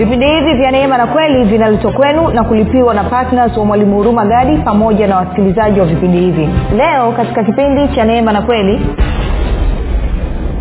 vipindi 0.00 0.26
hivi 0.26 0.54
vya 0.54 0.70
neema 0.70 0.98
na 0.98 1.06
kweli 1.06 1.44
vinaletwa 1.44 1.92
kwenu 1.92 2.28
na 2.30 2.44
kulipiwa 2.44 2.94
na 2.94 3.04
ptns 3.04 3.56
wa 3.56 3.64
mwalimu 3.64 3.96
huruma 3.96 4.24
gadi 4.26 4.56
pamoja 4.56 5.06
na 5.06 5.16
wasikilizaji 5.16 5.80
wa 5.80 5.86
vipindi 5.86 6.18
hivi. 6.18 6.48
Leo 6.76 7.12
katika 7.12 7.44
kipindi 7.44 7.88
cha 7.94 8.04
neema 8.04 8.32
na 8.32 8.42
kweli 8.42 8.80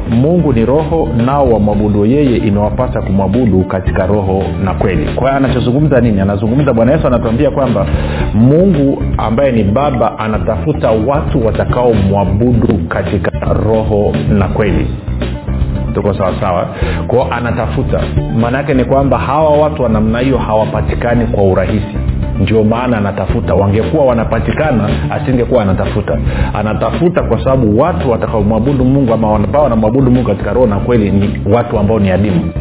mungu 0.09 0.53
ni 0.53 0.65
roho 0.65 1.09
nao 1.25 1.45
wamwabudu 1.51 2.05
yeye 2.05 2.37
imewapasa 2.37 3.01
kumwabudu 3.01 3.63
katika 3.63 4.07
roho 4.07 4.43
na 4.63 4.73
kweli. 4.73 5.05
Kwa 5.15 5.23
hiyo 5.23 5.37
anachozungumza 5.37 6.01
nini? 6.01 6.21
Anazungumza 6.21 6.73
bwana 6.73 6.91
yesu 6.91 7.07
anatuambia 7.07 7.51
kwamba 7.51 7.85
mungu 8.33 9.03
ambaye 9.17 9.51
ni 9.51 9.63
baba 9.63 10.19
anatafuta 10.19 10.91
watu 10.91 11.45
watakaomwabudu 11.45 12.79
katika 12.87 13.31
roho 13.53 14.13
na 14.29 14.47
kweli 14.47 14.87
tuko 15.89 16.13
sawasawa 16.13 16.67
kwao 17.07 17.27
anatafuta. 17.31 17.99
Maana 18.39 18.57
yake 18.57 18.73
ni 18.73 18.85
kwamba 18.85 19.17
hawa 19.17 19.57
watu 19.57 19.83
wa 19.83 19.89
namna 19.89 20.19
hiyo 20.19 20.37
hawapatikani 20.37 21.25
kwa 21.25 21.43
urahisi. 21.43 21.95
Ndio 22.39 22.63
maana 22.63 22.97
anatafuta. 22.97 23.53
Wangekuwa 23.55 24.05
wanapatikana 24.05 24.89
asingekuwa 25.11 25.61
anatafuta. 25.63 26.17
Anatafuta 26.53 27.23
kwa 27.23 27.43
sababu 27.43 27.79
watu 27.79 28.11
watakaomwabudu 28.11 28.85
mungu 28.85 29.13
ama 29.13 29.35
ambao 29.35 29.63
wanamwabudu 29.63 30.11
mungu 30.11 30.27
katika 30.27 30.53
roho 30.53 30.67
na 30.67 30.75
kweli 30.79 31.11
ni 31.11 31.41
watu 31.53 31.79
ambao 31.79 31.99
ni 31.99 32.11
adimu 32.11 32.51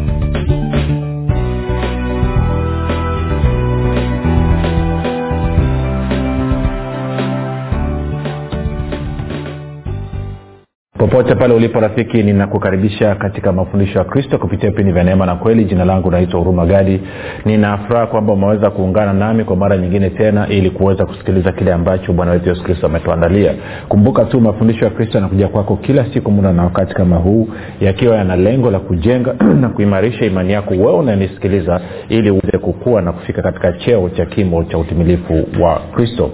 popote 10.99 11.35
pale 11.35 11.55
ulipo 11.55 11.81
rafiki 11.81 12.23
ninakukaribisha 12.23 13.15
katika 13.15 13.53
mafundisho 13.53 13.99
ya 13.99 14.05
kristo 14.05 14.39
kupitia 14.39 14.71
vipindi 14.71 14.93
vya 14.93 15.05
neema 15.05 15.27
na 15.27 15.35
kweli. 15.37 15.65
Jina 15.65 15.85
langu 15.85 16.11
naitwa 16.11 16.39
huruma 16.41 16.67
gadi. 16.67 17.01
Ninafuraha 17.45 18.07
kwamba 18.07 18.33
umeweza 18.33 18.71
kuungana 18.71 19.13
nami 19.13 19.45
kwa 19.45 19.57
mara 19.57 19.77
nyingine 19.77 20.11
tena 20.11 20.49
ili 20.49 20.71
kuweza 20.71 21.07
kusikiliza 21.07 21.53
kile 21.53 21.73
ambacho 21.73 22.13
bwana 22.13 22.33
wetu 22.33 22.49
yesu 22.49 22.63
kristo 22.65 22.87
ametuandalia. 22.87 23.55
Kumbuka 23.89 24.25
tu 24.25 24.41
mafundisho 24.41 24.85
ya 24.85 24.91
kristo 24.91 25.19
yanakuja 25.19 25.49
kwako 25.49 25.77
kila 25.77 26.07
siku 26.15 26.31
muda 26.31 26.53
na 26.53 26.63
wakati 26.65 26.95
kama 26.95 27.17
huu 27.17 27.49
yakiwa 27.81 28.17
yana 28.17 28.37
lengo 28.37 28.71
la 28.71 28.79
kujenga 28.79 29.35
na 29.61 29.69
kuimarisha 29.69 30.25
imani 30.25 30.53
yako 30.53 30.71
wewe 30.75 30.93
unanisikiliza 30.93 31.81
ili 32.09 32.31
uweze 32.31 32.59
kukua 32.59 33.03
na 33.03 33.13
kufika 33.13 33.43
katika 33.43 33.73
cheo 33.73 34.09
cha 34.09 34.27
kimo 34.27 34.65
cha 34.65 34.79
utimilifu 34.79 35.47
wa 35.61 35.81
kristo 35.95 36.31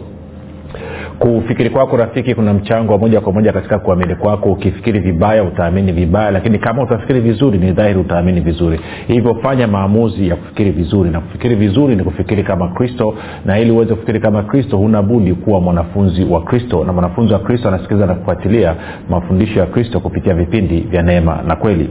kufikiri 1.25 1.71
kwako 1.71 1.97
rafiki 1.97 2.35
kuna 2.35 2.55
mchango 2.55 2.93
wa 2.93 2.99
moja 2.99 3.21
kwa 3.21 3.33
moja 3.33 3.53
katika 3.53 3.79
kuamini 3.79 4.15
kwako. 4.15 4.53
Ukifikiri 4.53 5.01
vibaya 5.01 5.45
utaamini 5.45 5.93
vibaya 5.93 6.31
lakini 6.31 6.59
kama 6.59 6.83
utafikiri 6.83 7.21
vizuri 7.21 7.59
ni 7.59 7.73
dhahiri 7.73 8.01
utaamini 8.01 8.41
vizuri. 8.41 8.81
Hivyo 9.07 9.35
fanya 9.35 9.67
maamuzi 9.67 10.29
ya 10.29 10.37
kufikiri 10.37 10.71
vizuri 10.71 11.11
na 11.11 11.21
kufikiri 11.21 11.55
vizuri 11.55 11.97
ni 11.97 12.05
kufikiri 12.05 12.43
kama 12.43 12.69
kristo 12.69 13.15
na 13.45 13.59
ili 13.59 13.71
uweze 13.71 13.95
kufikiri 13.95 14.21
kama 14.21 14.43
kristo 14.43 14.77
huna 14.77 15.03
budi 15.03 15.35
kuwa 15.35 15.61
mwanafunzi 15.61 16.25
wa 16.25 16.43
kristo 16.43 16.85
na 16.85 16.93
mwanafunzi 16.93 17.33
wa 17.33 17.39
kristo 17.39 17.69
anasikiliza 17.69 18.07
na 18.07 18.15
kufuatilia 18.15 18.75
mafundisho 19.11 19.61
ya 19.61 19.67
kristo 19.67 20.01
kupitia 20.01 20.35
vipindi 20.35 20.81
vya 20.81 21.03
neema 21.03 21.43
na 21.47 21.57
kweli. 21.57 21.91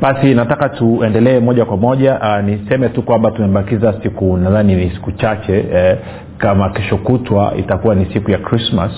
Basi 0.00 0.34
nataka 0.34 0.68
tuendelee 0.68 1.40
moja 1.40 1.64
kwa 1.64 1.76
moja 1.76 2.18
uh, 2.20 2.44
niseme 2.44 2.88
tu 2.88 3.02
kwamba 3.02 3.30
tumebakiza 3.30 3.94
siku 4.02 4.36
nadhani 4.36 4.74
ni 4.74 4.90
siku 4.90 5.12
chache 5.12 5.64
eh, 5.74 5.96
kama 6.38 6.70
kesho 6.70 6.96
kutwa 6.96 7.52
itakuwa 7.56 7.94
ni 7.94 8.06
siku 8.12 8.30
ya 8.30 8.38
krismas 8.38 8.92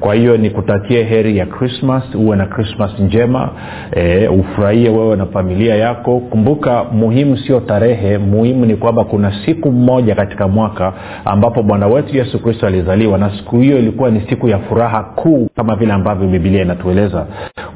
kwa 0.00 0.14
hiyo 0.14 0.36
nikutakie 0.36 1.02
heri 1.04 1.36
ya 1.38 1.46
krismas 1.46 2.14
uwe 2.14 2.36
na 2.36 2.46
krismas 2.46 2.98
njema 3.00 3.50
eh, 3.92 4.32
ufurahie 4.32 4.88
wewe 4.90 5.16
na 5.16 5.26
familia 5.26 5.74
yako. 5.76 6.18
Kumbuka 6.20 6.84
muhimu 6.84 7.36
sio 7.36 7.60
tarehe 7.60 8.18
muhimu 8.18 8.66
ni 8.66 8.76
kwamba 8.76 9.04
kuna 9.04 9.32
siku 9.46 9.72
moja 9.72 10.14
katika 10.14 10.48
mwaka 10.48 10.92
ambapo 11.24 11.62
bwana 11.62 11.86
wetu 11.86 12.16
yesu 12.16 12.42
kristo 12.42 12.66
alizaliwa 12.66 13.18
na 13.18 13.30
siku 13.36 13.58
hiyo 13.58 13.78
ilikuwa 13.78 14.10
ni 14.10 14.20
siku 14.28 14.48
ya 14.48 14.58
furaha 14.58 15.02
kuu 15.02 15.48
kama 15.56 15.76
vile 15.76 15.92
ambavyo 15.92 16.28
bibilia 16.28 16.62
inatueleza 16.62 17.26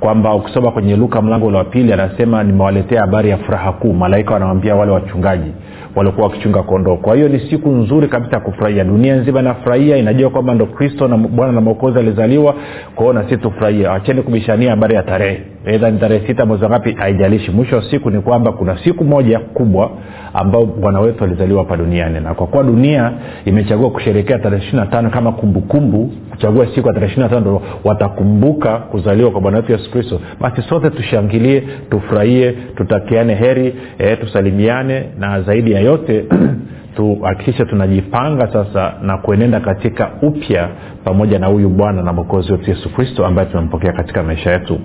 kwamba 0.01 0.35
ukisoma 0.35 0.71
kwenye 0.71 0.97
luka 0.97 1.23
mlango 1.23 1.47
ule 1.47 1.57
wa 1.59 1.65
pili 1.65 1.93
anasema 1.93 2.43
nimewaletea 2.45 3.01
habari 3.01 3.31
ya 3.31 3.37
furaha 3.37 3.73
kuu. 3.73 3.93
Malaika 3.93 4.35
wanawambia 4.35 4.75
wale 4.77 4.93
wachungaji 4.93 5.53
waliokuwa 5.97 6.27
wakichunga 6.27 6.63
kondoo. 6.63 6.97
Kwa 6.97 7.15
hiyo 7.17 7.29
ni 7.29 7.41
siku 7.51 7.69
nzuri 7.71 8.09
kabisa 8.09 8.33
ya 8.37 8.41
kufurahia. 8.41 8.85
Dunia 8.85 9.17
nzima 9.17 9.41
inafurahia 9.41 9.97
inajua 9.97 10.31
kwamba 10.31 10.55
ndo 10.55 10.67
kristo 10.67 11.09
na 11.09 11.17
bwana 11.17 11.53
na 11.53 11.61
mwokozi 11.61 11.99
alizaliwa. 11.99 12.55
Kwao 12.95 13.13
na 13.13 13.23
sisi 13.23 13.37
tufurahia 13.37 13.93
acheni 13.93 14.23
kubishania 14.23 14.71
habari 14.71 14.95
ya 14.95 15.03
tarehe 15.03 15.41
edha 15.67 15.91
ni 15.91 15.99
tarehe 15.99 16.27
sita 16.27 16.47
mwezi 16.47 16.65
wangapi 16.65 16.93
haijalishi. 16.93 17.51
Mwisho 17.51 17.77
wa 17.77 17.91
siku 17.91 18.11
ni 18.11 18.21
kwamba 18.21 18.53
kuna 18.53 18.79
siku 18.85 19.05
moja 19.05 19.39
kubwa 19.39 19.91
ambao 20.35 20.67
bwana 20.67 21.01
wetu 21.01 21.25
alizaliwa 21.25 21.59
hapa 21.63 21.77
duniani. 21.77 22.21
Na 22.21 22.35
kwa 22.35 22.47
kuwa 22.47 22.63
dunia 22.63 23.13
imechagua 23.45 23.91
kusherekea 23.91 24.39
tarehe 24.39 24.63
ishiri 24.63 24.79
na 24.79 24.87
tano 24.87 25.11
kama 25.11 25.33
kumbukumbu 25.33 26.13
kuchagua 26.31 26.67
siku 26.75 26.89
ya 26.89 26.95
tarehe 26.95 27.07
ishiri 27.13 27.23
na 27.23 27.29
tano 27.29 27.41
ndo 27.41 27.63
watakumbuka 27.85 28.79
kuzaliwa 28.79 29.31
kwa 29.31 29.41
bwana 29.41 29.57
wetu 29.57 29.73
yesu 29.73 29.91
kristo. 29.91 30.21
Basi 30.41 30.63
sote 30.63 30.91
tushangilie 30.91 31.63
tufurahie 31.91 32.53
tutakiane 32.53 33.35
heri 33.35 33.75
e, 33.99 34.17
tusalimiane 34.17 35.05
na 35.19 35.43
zaidi 35.43 35.73
ya 35.73 35.81
yote 35.81 36.25
tuhakikishe 36.97 37.65
tunajipanga 37.65 38.53
sasa 38.53 38.95
na 39.03 39.19
kuenenda 39.19 39.61
katika 39.61 40.11
upya 40.23 40.69
pamoja 41.05 41.39
na 41.39 41.47
huyu 41.47 41.69
bwana 41.69 42.03
na 42.03 42.13
mwokozi 42.13 42.53
wetu 42.53 42.71
yesu 42.71 42.95
kristo 42.95 43.27
ambaye 43.27 43.49
tumempokea 43.49 43.93
katika 43.93 44.23
maisha 44.23 44.53
yetu 44.53 44.79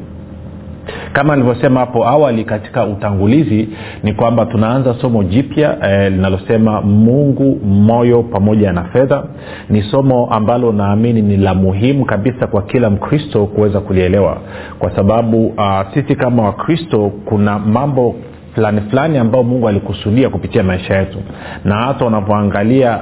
kama 1.14 1.36
nilivyosema 1.36 1.80
hapo 1.80 2.08
awali 2.08 2.44
katika 2.46 2.86
utangulizi 2.86 3.70
ni 4.04 4.14
kwamba 4.14 4.46
tunaanza 4.46 4.94
somo 5.02 5.24
jipya 5.24 5.78
eh, 5.90 6.12
linalosema 6.12 6.82
mungu 6.82 7.60
moyo 7.66 8.24
pamoja 8.24 8.72
na 8.72 8.84
fedha. 8.84 9.24
Ni 9.70 9.82
somo 9.84 10.28
ambalo 10.32 10.72
naamini 10.72 11.22
ni 11.22 11.38
la 11.38 11.54
muhimu 11.54 12.06
kabisa 12.06 12.48
kwa 12.48 12.62
kila 12.62 12.90
mkristo 12.90 13.46
kuweza 13.46 13.80
kulielewa. 13.80 14.38
Kwa 14.80 14.96
sababu 14.96 15.48
uh, 15.48 15.82
sisi 15.94 16.16
kama 16.16 16.44
wakristo 16.44 17.12
kuna 17.26 17.60
mambo 17.60 18.16
fulani 18.56 18.82
fulani 18.82 19.18
ambao 19.18 19.44
mungu 19.44 19.68
alikusudia 19.68 20.30
kupitia 20.30 20.64
maisha 20.64 20.98
yetu. 21.00 21.18
Na 21.66 21.76
hata 21.76 22.06
unapoangalia 22.06 23.00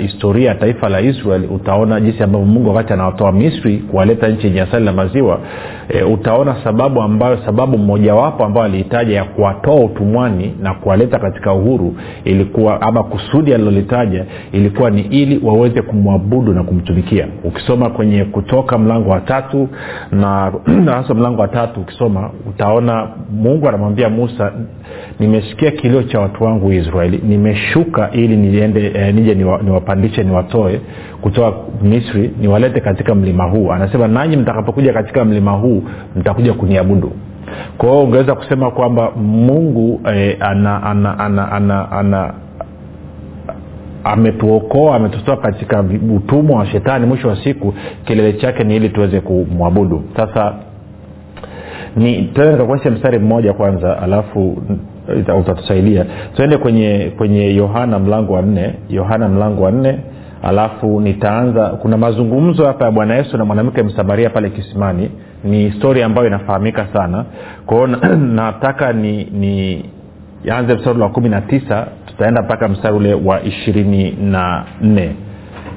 historia 0.00 0.48
ya 0.48 0.54
taifa 0.54 0.88
la 0.88 1.00
israel 1.00 1.42
utaona 1.54 2.00
jinsi 2.00 2.22
ambavyo 2.22 2.46
mungu 2.46 2.68
wakati 2.68 2.92
anawatoa 2.92 3.32
misri 3.32 3.78
kuwaleta 3.78 4.28
nchi 4.28 4.46
yenye 4.46 4.60
asali 4.60 4.84
na 4.84 4.92
maziwa 4.92 5.40
e, 5.88 6.02
utaona 6.02 6.56
sababu 6.64 7.02
ambayo 7.02 7.38
sababu 7.46 7.78
mmojawapo 7.78 8.44
ambayo 8.44 8.66
alihitaja 8.66 9.16
ya 9.16 9.24
kuwatoa 9.24 9.74
utumwani 9.84 10.54
na 10.62 10.74
kuwaleta 10.74 11.18
katika 11.18 11.52
uhuru 11.52 11.96
ilikuwa 12.24 12.82
ama 12.82 13.02
kusudi 13.02 13.54
alilolitaja 13.54 14.24
ilikuwa 14.52 14.90
ni 14.90 15.00
ili 15.00 15.40
waweze 15.46 15.82
kumwabudu 15.82 16.52
na 16.52 16.62
kumtumikia. 16.62 17.26
Ukisoma 17.44 17.90
kwenye 17.90 18.24
kutoka 18.24 18.78
mlango 18.78 19.10
wa 19.10 19.20
tatu 19.20 19.68
na 20.12 20.52
hasa 20.94 21.14
mlango 21.14 21.40
wa 21.42 21.48
tatu 21.48 21.80
ukisoma 21.80 22.30
utaona 22.48 23.08
mungu 23.30 23.68
anamwambia 23.68 24.08
musa 24.08 24.52
nimesikia 25.20 25.70
kilio 25.70 26.02
cha 26.02 26.20
watu 26.20 26.44
wangu 26.44 26.72
israeli. 26.72 27.20
Nimeshuka 27.28 28.10
ili 28.10 28.36
niende 28.36 28.92
eh, 28.94 29.14
nije 29.14 29.34
niwapandishe 29.34 30.22
niwa 30.24 30.30
niwatoe 30.42 30.80
kutoka 31.20 31.56
misri 31.82 32.30
niwalete 32.40 32.80
katika 32.80 33.14
mlima 33.14 33.44
huu. 33.44 33.72
Anasema 33.72 34.08
nanyi 34.08 34.36
mtakapokuja 34.36 34.92
katika 34.92 35.24
mlima 35.24 35.52
huu 35.52 35.82
mtakuja 36.16 36.54
kuniabudu. 36.54 37.12
Kwa 37.78 37.88
hiyo 37.90 38.02
ungeweza 38.04 38.34
kusema 38.34 38.70
kwamba 38.70 39.10
mungu 39.16 40.00
eh, 40.14 40.36
ana, 40.40 40.82
ana, 40.82 41.18
ana, 41.18 41.52
ana, 41.52 41.92
ana 41.92 42.34
ametuokoa 44.04 44.96
ametutoa 44.96 45.36
katika 45.36 45.84
utumwa 46.16 46.58
wa 46.58 46.66
shetani. 46.66 47.06
Mwisho 47.06 47.28
wa 47.28 47.36
siku 47.44 47.74
kilele 48.04 48.32
chake 48.32 48.64
ni 48.64 48.76
ili 48.76 48.88
tuweze 48.88 49.20
kumwabudu. 49.20 50.02
Sasa 50.16 50.54
ni 51.96 52.22
tena 52.22 52.52
nikakuonyesha 52.52 52.90
mstari 52.90 53.18
mmoja 53.18 53.52
kwanza 53.52 54.02
alafu 54.02 54.62
utatusaidia. 55.40 56.06
Tuende 56.36 56.56
kwenye 56.56 57.12
kwenye 57.16 57.54
yohana 57.54 57.98
mlango 57.98 58.32
wa 58.32 58.42
nne 58.42 58.74
yohana 58.88 59.28
mlango 59.28 59.62
wa 59.62 59.70
nne 59.70 59.98
alafu 60.42 61.00
nitaanza 61.00 61.66
kuna 61.68 61.96
mazungumzo 61.96 62.66
hapa 62.66 62.84
ya 62.84 62.90
bwana 62.90 63.14
yesu 63.14 63.38
na 63.38 63.44
mwanamke 63.44 63.82
msamaria 63.82 64.30
pale 64.30 64.50
kisimani. 64.50 65.10
Ni 65.44 65.72
stori 65.72 66.02
ambayo 66.02 66.26
inafahamika 66.26 66.86
sana. 66.92 67.24
Kwao 67.66 67.86
nataka 68.34 68.92
ni 68.92 69.24
ni 69.24 69.84
anze 70.50 70.74
mstari 70.74 71.00
wa 71.00 71.08
kumi 71.08 71.28
na 71.28 71.40
tisa 71.40 71.86
tutaenda 72.06 72.42
mpaka 72.42 72.68
mstari 72.68 72.96
ule 72.96 73.14
wa 73.14 73.42
ishirini 73.42 74.10
na 74.10 74.64
nne 74.80 75.14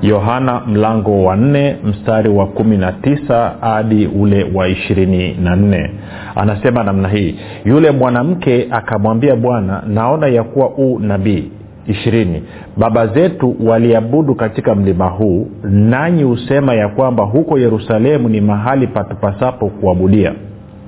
yohana 0.02 0.60
mlango 0.68 1.24
wa 1.24 1.36
nne 1.36 1.76
mstari 1.84 2.30
wa 2.30 2.46
kumi 2.48 2.78
na 2.78 2.92
tisa 2.92 3.54
hadi 3.62 4.08
ule 4.08 4.52
wa 4.54 4.68
ishirini 4.68 5.34
na 5.34 5.56
nne. 5.56 5.92
Anasema 6.36 6.84
namna 6.84 7.10
hii 7.10 7.36
yule 7.66 7.92
mwanamke 7.92 8.68
akamwambia 8.72 9.36
bwana 9.36 9.84
naona 9.88 10.28
ya 10.28 10.44
kuwa 10.44 10.70
u 10.70 11.00
nabii 11.00 11.52
ishirini. 11.88 12.44
Baba 12.78 13.08
zetu 13.08 13.56
waliabudu 13.66 14.36
katika 14.36 14.76
mlima 14.76 15.06
huu 15.08 15.48
nanyi 15.64 16.24
husema 16.24 16.74
ya 16.74 16.88
kwamba 16.90 17.24
huko 17.24 17.60
yerusalemu 17.60 18.30
ni 18.30 18.42
mahali 18.42 18.88
patupasapo 18.88 19.68
kuabudia. 19.70 20.34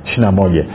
Ishirina 0.06 0.32
moja 0.32 0.66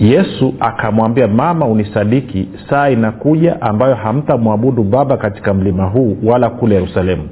yesu 0.00 0.54
akamwambia 0.60 1.28
mama 1.28 1.66
unisadiki. 1.66 2.48
Saa 2.70 2.88
inakuja 2.90 3.62
ambayo 3.62 3.94
hamtamwabudu 3.94 4.84
baba 4.84 5.16
katika 5.16 5.54
mlima 5.54 5.84
huu 5.84 6.16
wala 6.24 6.50
kule 6.50 6.74
yerusalemu. 6.74 7.22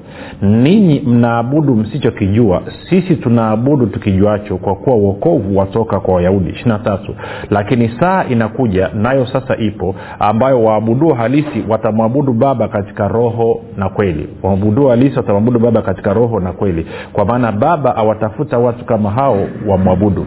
Ninyi 0.42 1.00
mnaabudu 1.06 1.74
msichokijua. 1.74 2.62
Sisi 2.90 3.16
tunaabudu 3.16 3.86
tukijuacho 3.86 4.56
kwa 4.56 4.74
kuwa 4.76 4.96
uokovu 4.96 5.56
watoka 5.58 6.00
kwa 6.00 6.14
wayahudi. 6.14 6.50
Ishirina 6.50 6.78
tatu. 6.78 7.14
Lakini 7.50 7.90
saa 8.00 8.24
inakuja 8.24 8.88
nayo 8.94 9.26
sasa 9.26 9.56
ipo 9.56 9.94
ambayo 10.18 10.64
waabuduo 10.64 11.14
halisi 11.14 11.64
watamwabudu 11.68 12.32
baba 12.32 12.68
katika 12.68 13.08
roho 13.08 13.60
na 13.76 13.88
kweli. 13.88 14.28
Waabuduo 14.42 14.90
halisi 14.90 15.16
watamwabudu 15.16 15.60
baba 15.60 15.82
katika 15.82 16.14
roho 16.14 16.40
na 16.40 16.52
kweli. 16.52 16.86
Kwa 17.12 17.24
maana 17.24 17.52
baba 17.52 17.96
awatafuta 17.96 18.58
watu 18.58 18.84
kama 18.84 19.10
hao 19.10 19.38
wamwabudu 19.68 20.26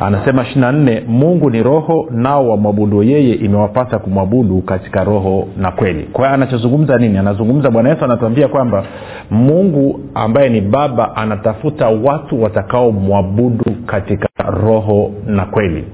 anasema 0.00 0.42
ishirina 0.42 0.72
nne 0.72 1.02
mungu 1.08 1.50
ni 1.50 1.62
roho 1.62 2.06
nao 2.10 2.48
wamwabudu 2.48 3.02
yeye 3.02 3.34
imewapasa 3.34 3.98
kumwabudu 3.98 4.62
katika 4.62 5.04
roho 5.04 5.48
na 5.56 5.70
kweli. 5.70 6.02
Kwa 6.12 6.24
hiyo 6.24 6.34
anachozungumza 6.34 6.98
nini? 6.98 7.18
Anazungumza 7.18 7.70
bwana 7.70 7.88
yesu 7.88 8.04
anatuambia 8.04 8.48
kwamba 8.48 8.84
mungu 9.30 10.00
ambaye 10.14 10.48
ni 10.48 10.60
baba 10.60 11.16
anatafuta 11.16 11.88
watu 11.88 12.42
watakaomwabudu 12.42 13.64
katika 13.86 14.28
roho 14.50 15.10
na 15.26 15.44
kweli. 15.44 15.84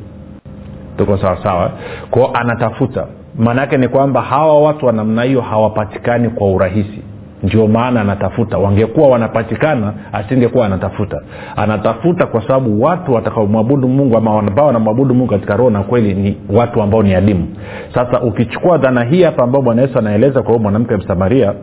Tuko 0.96 1.16
sawasawa 1.18 1.70
kwao 2.10 2.30
anatafuta. 2.34 3.06
Maana 3.38 3.60
yake 3.60 3.76
ni 3.76 3.88
kwamba 3.88 4.22
hawa 4.22 4.60
watu 4.62 4.86
wa 4.86 4.92
namna 4.92 5.22
hiyo 5.22 5.40
hawapatikani 5.40 6.28
kwa 6.28 6.50
urahisi 6.52 7.02
ndio 7.42 7.66
maana 7.66 8.00
anatafuta. 8.00 8.58
Wangekuwa 8.58 9.08
wanapatikana 9.08 9.92
asingekuwa 10.12 10.66
anatafuta. 10.66 11.20
Anatafuta 11.56 12.26
kwa 12.26 12.42
sababu 12.42 12.82
watu 12.82 13.12
watakaomwabudu 13.12 13.88
mungu 13.88 14.16
ama 14.16 14.38
ambao 14.38 14.66
wanamwabudu 14.66 15.14
mungu 15.14 15.30
katika 15.30 15.56
roho 15.56 15.70
na 15.70 15.82
kweli 15.82 16.14
ni 16.14 16.36
watu 16.56 16.82
ambao 16.82 17.02
ni 17.02 17.14
adimu. 17.14 17.48
Sasa 17.94 18.20
ukichukua 18.20 18.78
dhana 18.78 19.04
hii 19.04 19.22
hapa 19.22 19.42
ambao 19.42 19.62
bwana 19.62 19.82
yesu 19.82 19.98
anaeleza 19.98 20.42
kwa 20.42 20.48
huyo 20.50 20.58
mwanamke 20.62 20.96
msamaria 20.96 21.54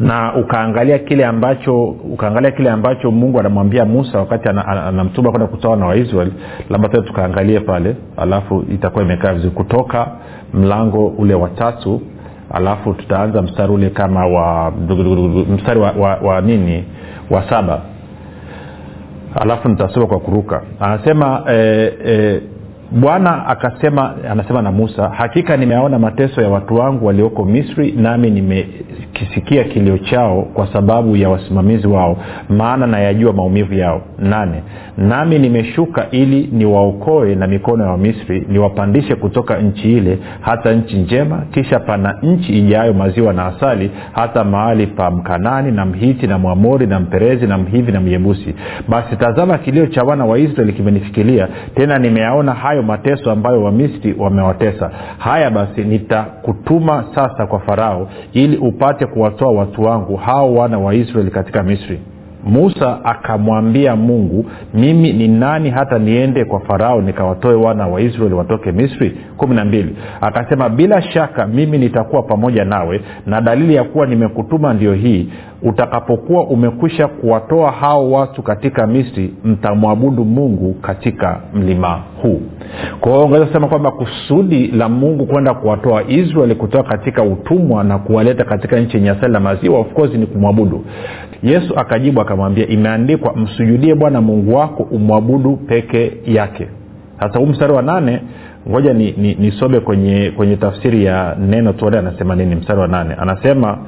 na 0.00 0.34
ukaangalia 0.34 0.98
kile 0.98 1.26
ambacho 1.26 1.84
ukaangalia 1.84 2.50
kile 2.50 2.70
ambacho 2.70 3.10
mungu 3.10 3.40
anamwambia 3.40 3.84
musa 3.84 4.18
wakati 4.18 4.48
anamtuma 4.48 5.30
kwenda 5.30 5.46
kutoa 5.46 5.76
na 5.76 5.86
waisrael 5.86 6.30
labda 6.70 6.88
tena 6.88 7.02
tukaangalie 7.02 7.60
pale 7.60 7.96
alafu 8.16 8.64
itakuwa 8.72 9.04
imekaa 9.04 9.32
vizuri. 9.32 9.50
Kutoka 9.54 10.08
mlango 10.54 11.06
ule 11.06 11.34
wa 11.34 11.48
tatu 11.48 12.00
alafu 12.54 12.94
tutaanza 12.94 13.42
mstari 13.42 13.72
ule 13.72 13.90
kama 13.90 14.26
wa 14.26 14.70
mstari 15.54 15.80
wa, 15.80 15.92
wa, 15.92 16.16
wa 16.16 16.40
nini? 16.40 16.84
Wa 17.30 17.48
saba. 17.50 17.80
Alafu 19.40 19.68
nitasoma 19.68 20.06
kwa 20.06 20.20
kuruka. 20.20 20.62
Anasema 20.80 21.42
e, 21.50 21.92
e, 22.06 22.40
bwana 23.00 23.46
akasema 23.46 24.14
anasema 24.30 24.62
na 24.62 24.72
musa 24.72 25.08
hakika 25.08 25.56
nimeaona 25.56 25.98
mateso 25.98 26.42
ya 26.42 26.48
watu 26.48 26.74
wangu 26.74 27.06
walioko 27.06 27.44
misri 27.44 27.92
nami 27.92 28.30
nimekisikia 28.30 29.64
kilio 29.64 29.98
chao 29.98 30.42
kwa 30.42 30.72
sababu 30.72 31.16
ya 31.16 31.28
wasimamizi 31.28 31.86
wao 31.86 32.16
maana 32.48 32.86
nayajua 32.86 33.32
maumivu 33.32 33.74
yao. 33.74 34.02
Nane 34.18 34.62
nami 34.98 35.38
nimeshuka 35.38 36.06
ili 36.10 36.48
niwaokoe 36.52 37.34
na 37.34 37.46
mikono 37.46 37.84
ya 37.84 37.90
wamisri 37.90 38.46
niwapandishe 38.48 39.14
kutoka 39.14 39.58
nchi 39.58 39.92
ile 39.92 40.18
hata 40.40 40.72
nchi 40.72 40.96
njema 40.96 41.42
kisha 41.50 41.78
pana 41.80 42.18
nchi 42.22 42.58
ijayo 42.58 42.92
maziwa 42.94 43.32
na 43.32 43.46
asali 43.46 43.90
hata 44.12 44.44
mahali 44.44 44.86
pa 44.86 45.10
mkanani 45.10 45.72
na 45.72 45.86
mhiti 45.86 46.26
na 46.26 46.38
mwamori 46.38 46.86
na 46.86 47.00
mperezi 47.00 47.46
na 47.46 47.58
mhivi 47.58 47.92
na 47.92 48.00
myebusi 48.00 48.54
basi 48.88 49.16
tazama 49.16 49.58
kilio 49.58 49.86
cha 49.86 50.02
wana 50.02 50.24
wa 50.24 50.38
israeli 50.38 50.72
kimenifikilia 50.72 51.48
tena 51.74 51.98
nimeyaona 51.98 52.52
hayo 52.54 52.82
mateso 52.84 53.30
ambayo 53.30 53.62
wamisri 53.62 54.14
wamewatesa. 54.18 54.90
Haya 55.18 55.50
basi 55.50 55.84
nitakutuma 55.84 57.04
sasa 57.14 57.46
kwa 57.46 57.60
farao 57.60 58.08
ili 58.32 58.56
upate 58.56 59.06
kuwatoa 59.06 59.52
watu 59.52 59.82
wangu 59.82 60.16
hao 60.16 60.54
wana 60.54 60.78
wa 60.78 60.94
israeli 60.94 61.30
katika 61.30 61.62
misri. 61.62 62.00
Musa 62.46 63.04
akamwambia 63.04 63.96
mungu 63.96 64.46
mimi 64.74 65.12
ni 65.12 65.28
nani 65.28 65.70
hata 65.70 65.98
niende 65.98 66.44
kwa 66.44 66.60
farao 66.60 67.00
nikawatoe 67.02 67.54
wana 67.54 67.86
wa 67.86 68.00
israeli 68.00 68.34
watoke 68.34 68.72
misri? 68.72 69.16
kumi 69.36 69.54
na 69.54 69.64
mbili. 69.64 69.96
Akasema 70.20 70.68
bila 70.68 71.02
shaka 71.02 71.46
mimi 71.46 71.78
nitakuwa 71.78 72.22
pamoja 72.22 72.64
nawe 72.64 73.00
na 73.26 73.40
dalili 73.40 73.74
ya 73.74 73.84
kuwa 73.84 74.06
nimekutuma 74.06 74.74
ndio 74.74 74.94
hii 74.94 75.28
utakapokuwa 75.64 76.46
umekwisha 76.46 77.08
kuwatoa 77.08 77.70
hao 77.70 78.10
watu 78.10 78.42
katika 78.42 78.86
misri 78.86 79.34
mtamwabudu 79.44 80.24
mungu 80.24 80.74
katika 80.74 81.40
mlima 81.54 82.00
huu. 82.22 82.40
Kwa 83.00 83.12
hiyo 83.12 83.24
ungeweza 83.24 83.60
kwamba 83.60 83.90
kusudi 83.90 84.66
la 84.66 84.88
mungu 84.88 85.26
kwenda 85.26 85.54
kuwatoa 85.54 86.02
israeli 86.08 86.54
kutoka 86.54 86.88
katika 86.88 87.22
utumwa 87.22 87.84
na 87.84 87.98
kuwaleta 87.98 88.44
katika 88.44 88.80
nchi 88.80 88.96
yenye 88.96 89.10
asali 89.10 89.32
na 89.32 89.40
maziwa 89.40 89.78
of 89.78 89.92
course 89.92 90.14
ni 90.14 90.26
kumwabudu. 90.26 90.84
Yesu 91.42 91.74
akajibu 91.76 92.20
akamwambia 92.20 92.66
imeandikwa 92.66 93.36
msujudie 93.36 93.94
bwana 93.94 94.20
mungu 94.20 94.54
wako 94.56 94.82
umwabudu 94.82 95.56
peke 95.56 96.12
yake. 96.26 96.68
Sasa 97.20 97.38
huu 97.38 97.46
mstari 97.46 97.72
wa 97.72 97.82
nane 97.82 98.20
ngoja 98.68 98.92
nisome 98.94 99.68
ni, 99.68 99.74
ni, 99.74 99.80
kwenye 99.80 100.32
kwenye 100.36 100.56
tafsiri 100.56 101.04
ya 101.04 101.36
neno 101.40 101.72
tuone 101.72 101.98
anasema 101.98 102.36
nini. 102.36 102.54
Mstari 102.54 102.80
wa 102.80 102.88
nane 102.88 103.14
anasema 103.14 103.78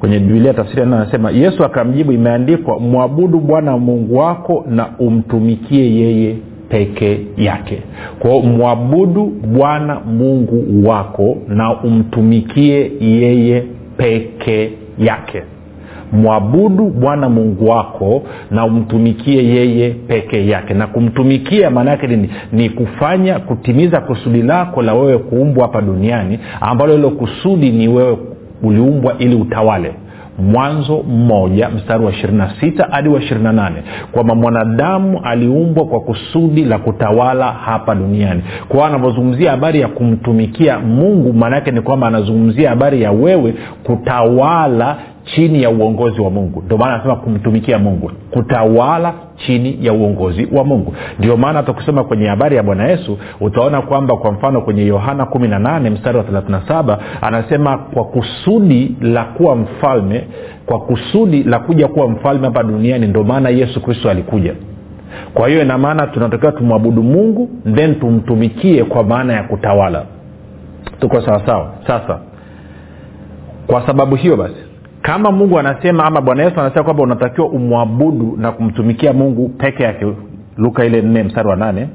kwenye 0.00 0.18
bibilia 0.18 0.54
tafsiri 0.54 0.80
ya 0.80 0.86
anasema 0.86 1.30
yesu 1.30 1.64
akamjibu 1.64 2.12
imeandikwa 2.12 2.80
mwabudu 2.80 3.40
bwana 3.40 3.78
mungu 3.78 4.16
wako 4.16 4.64
na 4.68 4.88
umtumikie 4.98 5.94
yeye 5.94 6.36
peke 6.68 7.20
yake. 7.36 7.82
Kwao 8.18 8.40
mwabudu 8.40 9.26
bwana 9.26 10.00
mungu 10.00 10.88
wako 10.88 11.36
na 11.48 11.80
umtumikie 11.82 12.92
yeye 13.00 13.62
peke 13.96 14.70
yake. 14.98 15.42
Mwabudu 16.12 16.86
bwana 16.90 17.28
mungu 17.28 17.68
wako 17.68 18.22
na 18.50 18.64
umtumikie 18.64 19.44
yeye 19.48 19.90
peke 19.90 20.46
yake. 20.46 20.74
Na 20.74 20.86
kumtumikia 20.86 21.70
maana 21.70 21.90
yake 21.90 22.06
nini? 22.06 22.30
Ni 22.52 22.70
kufanya 22.70 23.38
kutimiza 23.38 24.00
kusudi 24.00 24.42
lako 24.42 24.82
la 24.82 24.94
wewe 24.94 25.18
kuumbwa 25.18 25.62
hapa 25.62 25.80
duniani 25.82 26.38
ambalo 26.60 26.92
hilo 26.96 27.10
kusudi 27.10 27.70
ni 27.70 27.88
wewe 27.88 28.18
uliumbwa 28.62 29.18
ili 29.18 29.34
utawale. 29.34 29.94
Mwanzo 30.38 31.02
mmoja 31.08 31.68
mstari 31.68 32.04
wa 32.04 32.10
26 32.12 32.90
hadi 32.90 33.08
wa 33.08 33.20
28 33.20 33.70
kwamba 34.12 34.34
mwanadamu 34.34 35.20
aliumbwa 35.24 35.84
kwa 35.86 36.00
kusudi 36.00 36.64
la 36.64 36.78
kutawala 36.78 37.52
hapa 37.52 37.94
duniani. 37.94 38.42
Kwa 38.68 38.76
hiyo 38.76 38.84
anavyozungumzia 38.86 39.50
habari 39.50 39.80
ya 39.80 39.88
kumtumikia 39.88 40.78
mungu 40.78 41.32
maanaake 41.32 41.70
ni 41.70 41.80
kwamba 41.80 42.06
anazungumzia 42.06 42.70
habari 42.70 43.02
ya 43.02 43.12
wewe 43.12 43.54
kutawala 43.84 44.96
chini 45.34 45.62
ya 45.62 45.70
uongozi 45.70 46.20
wa 46.20 46.30
mungu. 46.30 46.62
Ndio 46.66 46.78
maana 46.78 46.94
anasema 46.94 47.16
kumtumikia 47.16 47.78
mungu. 47.78 48.10
Kutawala 48.30 49.14
chini 49.46 49.78
ya 49.80 49.92
uongozi 49.92 50.48
wa 50.52 50.64
mungu. 50.64 50.94
Ndio 51.18 51.36
maana 51.36 51.58
hatakusema 51.58 52.04
kwenye 52.04 52.26
habari 52.26 52.56
ya 52.56 52.62
bwana 52.62 52.88
yesu 52.88 53.18
utaona 53.40 53.82
kwamba 53.82 54.16
kwa 54.16 54.32
mfano 54.32 54.60
kwenye 54.60 54.86
yohana 54.86 55.24
18 55.24 55.90
mstari 55.90 56.18
wa 56.18 56.24
37 56.24 56.98
anasema 57.22 57.78
kwa 57.78 58.04
kusudi 58.04 58.96
la 59.00 59.24
kuwa 59.24 59.56
mfalme 59.56 60.24
kwa 60.66 60.80
kusudi 60.80 61.42
la 61.42 61.58
kuja 61.58 61.88
kuwa 61.88 62.08
mfalme 62.08 62.44
hapa 62.46 62.62
duniani 62.62 63.06
ndio 63.06 63.24
maana 63.24 63.48
yesu 63.48 63.80
kristo 63.82 64.10
alikuja. 64.10 64.54
Kwa 65.34 65.48
hiyo 65.48 65.62
ina 65.62 65.78
maana 65.78 66.06
tunatakiwa 66.06 66.52
tumwabudu 66.52 67.02
mungu 67.02 67.50
then 67.74 67.94
tumtumikie 67.94 68.84
kwa 68.84 69.04
maana 69.04 69.32
ya 69.32 69.42
kutawala. 69.42 70.02
Tuko 71.00 71.20
sawasawa 71.20 71.72
sasa 71.86 72.18
kwa 73.66 73.86
sababu 73.86 74.16
hiyo 74.16 74.36
basi 74.36 74.56
kama 75.06 75.32
mungu 75.32 75.58
anasema 75.58 76.04
ama 76.04 76.20
bwana 76.20 76.42
yesu 76.42 76.60
anasema 76.60 76.84
kwamba 76.84 77.02
unatakiwa 77.02 77.48
umwabudu 77.48 78.36
na 78.40 78.52
kumtumikia 78.52 79.12
mungu 79.12 79.48
peke 79.48 79.82
yake 79.82 80.06
luka 80.56 80.84
ile 80.84 81.02
nne 81.02 81.22
mstari 81.22 81.48
wa 81.48 81.56
nane 81.56 81.88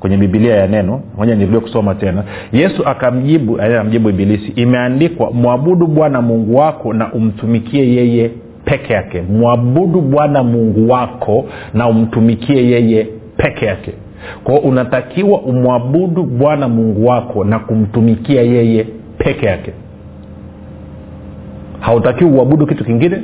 kwenye 0.00 0.16
bibilia 0.16 0.54
ya 0.56 0.66
neno 0.66 1.00
moja 1.18 1.34
nilivyo 1.34 1.60
kusoma 1.60 1.94
tena. 1.94 2.24
Yesu 2.52 2.86
akamjibu 2.86 3.60
amjibu 3.60 4.10
ibilisi 4.10 4.52
imeandikwa 4.52 5.30
mwabudu 5.30 5.86
bwana 5.86 6.22
mungu 6.22 6.56
wako 6.56 6.92
na 6.94 7.12
umtumikie 7.12 7.94
yeye 7.94 8.30
peke 8.64 8.92
yake. 8.92 9.22
Mwabudu 9.22 10.00
bwana 10.00 10.42
mungu 10.42 10.88
wako 10.92 11.44
na 11.74 11.88
umtumikie 11.88 12.70
yeye 12.70 13.06
peke 13.36 13.66
yake. 13.66 13.92
Kwao 14.44 14.58
unatakiwa 14.58 15.40
umwabudu 15.40 16.22
bwana 16.22 16.68
mungu 16.68 17.06
wako 17.06 17.44
na 17.44 17.58
kumtumikia 17.58 18.42
yeye 18.42 18.86
peke 19.18 19.46
yake 19.46 19.72
hautakiwi 21.80 22.30
uabudu 22.30 22.66
kitu 22.66 22.84
kingine 22.84 23.22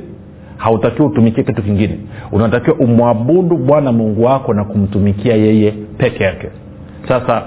hautakiwi 0.56 1.08
utumikie 1.08 1.44
kitu 1.44 1.62
kingine. 1.62 1.98
Unatakiwa 2.32 2.76
umwabudu 2.76 3.56
bwana 3.56 3.92
mungu 3.92 4.24
wako 4.24 4.54
na 4.54 4.64
kumtumikia 4.64 5.34
yeye 5.36 5.74
peke 5.98 6.24
yake. 6.24 6.48
Sasa 7.08 7.42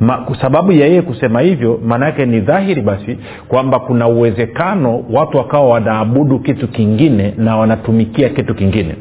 ma, 0.00 0.26
sababu 0.40 0.72
ya 0.72 0.86
yeye 0.86 1.02
kusema 1.02 1.40
hivyo 1.40 1.80
maana 1.86 2.06
yake 2.06 2.26
ni 2.26 2.40
dhahiri 2.40 2.82
basi 2.82 3.18
kwamba 3.48 3.78
kuna 3.78 4.08
uwezekano 4.08 5.04
watu 5.10 5.36
wakawa 5.38 5.68
wanaabudu 5.68 6.38
kitu 6.38 6.68
kingine 6.68 7.34
na 7.38 7.56
wanatumikia 7.56 8.28
kitu 8.28 8.54
kingine. 8.54 8.94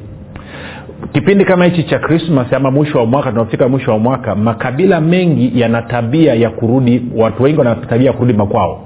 Kipindi 1.11 1.45
kama 1.45 1.65
hichi 1.65 1.83
cha 1.83 1.99
krismas 1.99 2.53
ama 2.53 2.71
mwisho 2.71 2.97
wa 2.97 3.05
mwaka 3.05 3.31
tunafika 3.31 3.67
mwisho 3.69 3.91
wa 3.91 3.99
mwaka 3.99 4.35
makabila 4.35 5.01
mengi 5.01 5.59
yana 5.61 5.81
tabia 5.81 6.33
ya 6.33 6.49
kurudi 6.49 7.03
watu 7.15 7.43
wengi 7.43 7.59
wana 7.59 7.75
tabia 7.75 8.07
ya 8.07 8.13
kurudi 8.13 8.33
makwao 8.37 8.81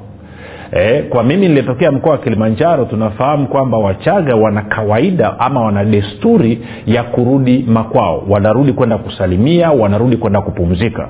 e, 0.72 1.02
kwa 1.02 1.24
mimi 1.24 1.48
nilitokea 1.48 1.92
mkoa 1.92 2.12
wa 2.12 2.18
kilimanjaro 2.18 2.86
tunafahamu 2.86 3.48
kwamba 3.48 3.78
wachaga 3.78 4.36
wana 4.36 4.62
kawaida 4.62 5.40
ama 5.40 5.62
wana 5.62 5.86
desturi 5.86 6.62
ya 6.86 7.04
kurudi 7.04 7.66
makwao. 7.68 8.24
Wanarudi 8.30 8.74
kwenda 8.74 8.98
kusalimia 8.98 9.72
wanarudi 9.72 10.18
kwenda 10.18 10.42
kupumzika 10.42 11.10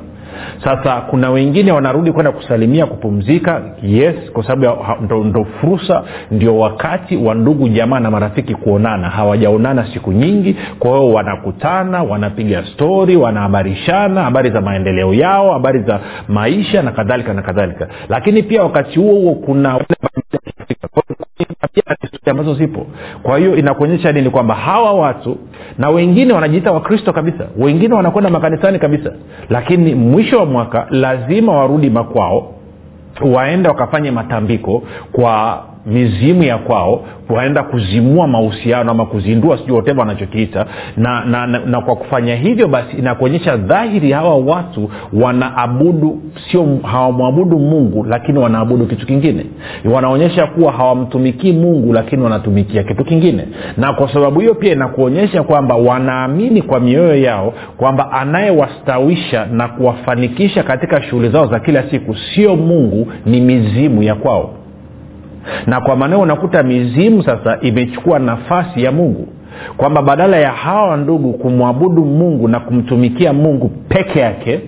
sasa 0.64 1.02
kuna 1.02 1.30
wengine 1.30 1.72
wanarudi 1.72 2.12
kwenda 2.12 2.32
kusalimia 2.32 2.86
kupumzika 2.86 3.62
yes 3.84 4.16
kwa 4.34 4.44
sababu 4.48 5.24
ndo, 5.24 5.46
fursa 5.62 6.04
ndio 6.32 6.58
wakati 6.60 7.18
wa 7.18 7.36
ndugu 7.36 7.70
jamaa 7.70 8.00
na 8.00 8.12
marafiki 8.12 8.56
kuonana. 8.56 9.10
Hawajaonana 9.10 9.88
siku 9.94 10.12
nyingi 10.12 10.56
kwa 10.80 10.92
hiyo 10.92 11.14
wanakutana 11.14 12.04
wanapiga 12.04 12.64
stori 12.74 13.16
wanahabarishana 13.16 14.24
habari 14.24 14.50
za 14.50 14.62
maendeleo 14.62 15.14
yao 15.14 15.54
habari 15.54 15.80
za 15.80 16.00
maisha 16.28 16.82
na 16.82 16.92
kadhalika 16.92 17.34
na 17.34 17.42
kadhalika. 17.42 17.88
Lakini 18.10 18.44
pia 18.44 18.64
wakati 18.64 19.00
huo 19.00 19.14
huo 19.14 19.36
kuna 19.36 19.80
ambazo 22.32 22.54
zipo. 22.54 22.86
Kwa 23.24 23.38
hiyo 23.38 23.56
inakuonyesha 23.56 24.12
nini? 24.12 24.30
Kwamba 24.30 24.56
hawa 24.56 24.94
watu 24.94 25.38
na 25.78 25.90
wengine 25.90 26.34
wanajiita 26.34 26.72
wakristo 26.72 27.14
kabisa. 27.14 27.48
Wengine 27.58 27.94
wanakwenda 27.94 28.30
makanisani 28.30 28.80
kabisa. 28.80 29.12
Lakini 29.50 29.96
mwisho 29.96 30.40
wa 30.40 30.46
mwaka 30.46 30.88
lazima 30.90 31.54
warudi 31.54 31.90
makwao 31.90 32.54
waende 33.22 33.70
wakafanye 33.70 34.12
matambiko 34.12 34.84
kwa 35.12 35.64
mizimu 35.88 36.44
ya 36.44 36.58
kwao 36.58 37.06
waenda 37.30 37.64
kuzimua 37.64 38.28
mahusiano 38.28 38.92
ama 38.92 39.06
kuzindua 39.06 39.58
sijui 39.58 39.76
woteva 39.76 40.00
wanachokiita. 40.02 40.66
Na, 40.98 41.26
na, 41.26 41.48
na, 41.48 41.60
na 41.60 41.82
kwa 41.82 41.96
kufanya 41.96 42.36
hivyo 42.36 42.68
basi 42.68 42.98
inakuonyesha 42.98 43.58
dhahiri 43.58 44.12
hawa 44.12 44.38
watu 44.38 44.90
wanaabudu 45.14 46.22
sio 46.52 46.68
hawamwabudu 46.84 47.60
mungu 47.60 48.04
lakini 48.10 48.40
wanaabudu 48.40 48.86
kitu 48.86 49.06
kingine. 49.06 49.46
Wanaonyesha 49.94 50.48
kuwa 50.48 50.72
hawamtumikii 50.72 51.54
mungu 51.54 51.94
lakini 51.94 52.24
wanatumikia 52.24 52.84
kitu 52.84 53.06
kingine. 53.06 53.48
Na 53.78 53.94
kwa 53.94 54.14
sababu 54.14 54.40
hiyo 54.40 54.54
pia 54.56 54.72
inakuonyesha 54.74 55.44
kwamba 55.44 55.76
wanaamini 55.76 56.62
kwa 56.62 56.80
mioyo 56.80 57.16
yao 57.16 57.54
kwamba 57.78 58.12
anayewastawisha 58.12 59.46
na 59.46 59.68
kuwafanikisha 59.68 60.64
katika 60.64 61.02
shughuli 61.02 61.30
zao 61.30 61.46
za 61.48 61.60
kila 61.60 61.84
siku 61.92 62.16
sio 62.16 62.56
mungu 62.56 63.08
ni 63.26 63.42
mizimu 63.42 64.04
ya 64.04 64.16
kwao 64.16 64.54
na 65.68 65.82
kwa 65.82 65.96
maanao 65.96 66.22
unakuta 66.22 66.64
mizimu 66.64 67.24
sasa 67.24 67.58
imechukua 67.62 68.20
nafasi 68.20 68.84
ya 68.84 68.92
mungu. 68.92 69.28
Kwamba 69.78 70.02
badala 70.02 70.38
ya 70.38 70.52
hawa 70.52 70.98
ndugu 70.98 71.34
kumwabudu 71.34 72.06
mungu 72.06 72.48
na 72.48 72.60
kumtumikia 72.60 73.34
mungu 73.34 73.70
peke 73.90 74.20
yake 74.20 74.60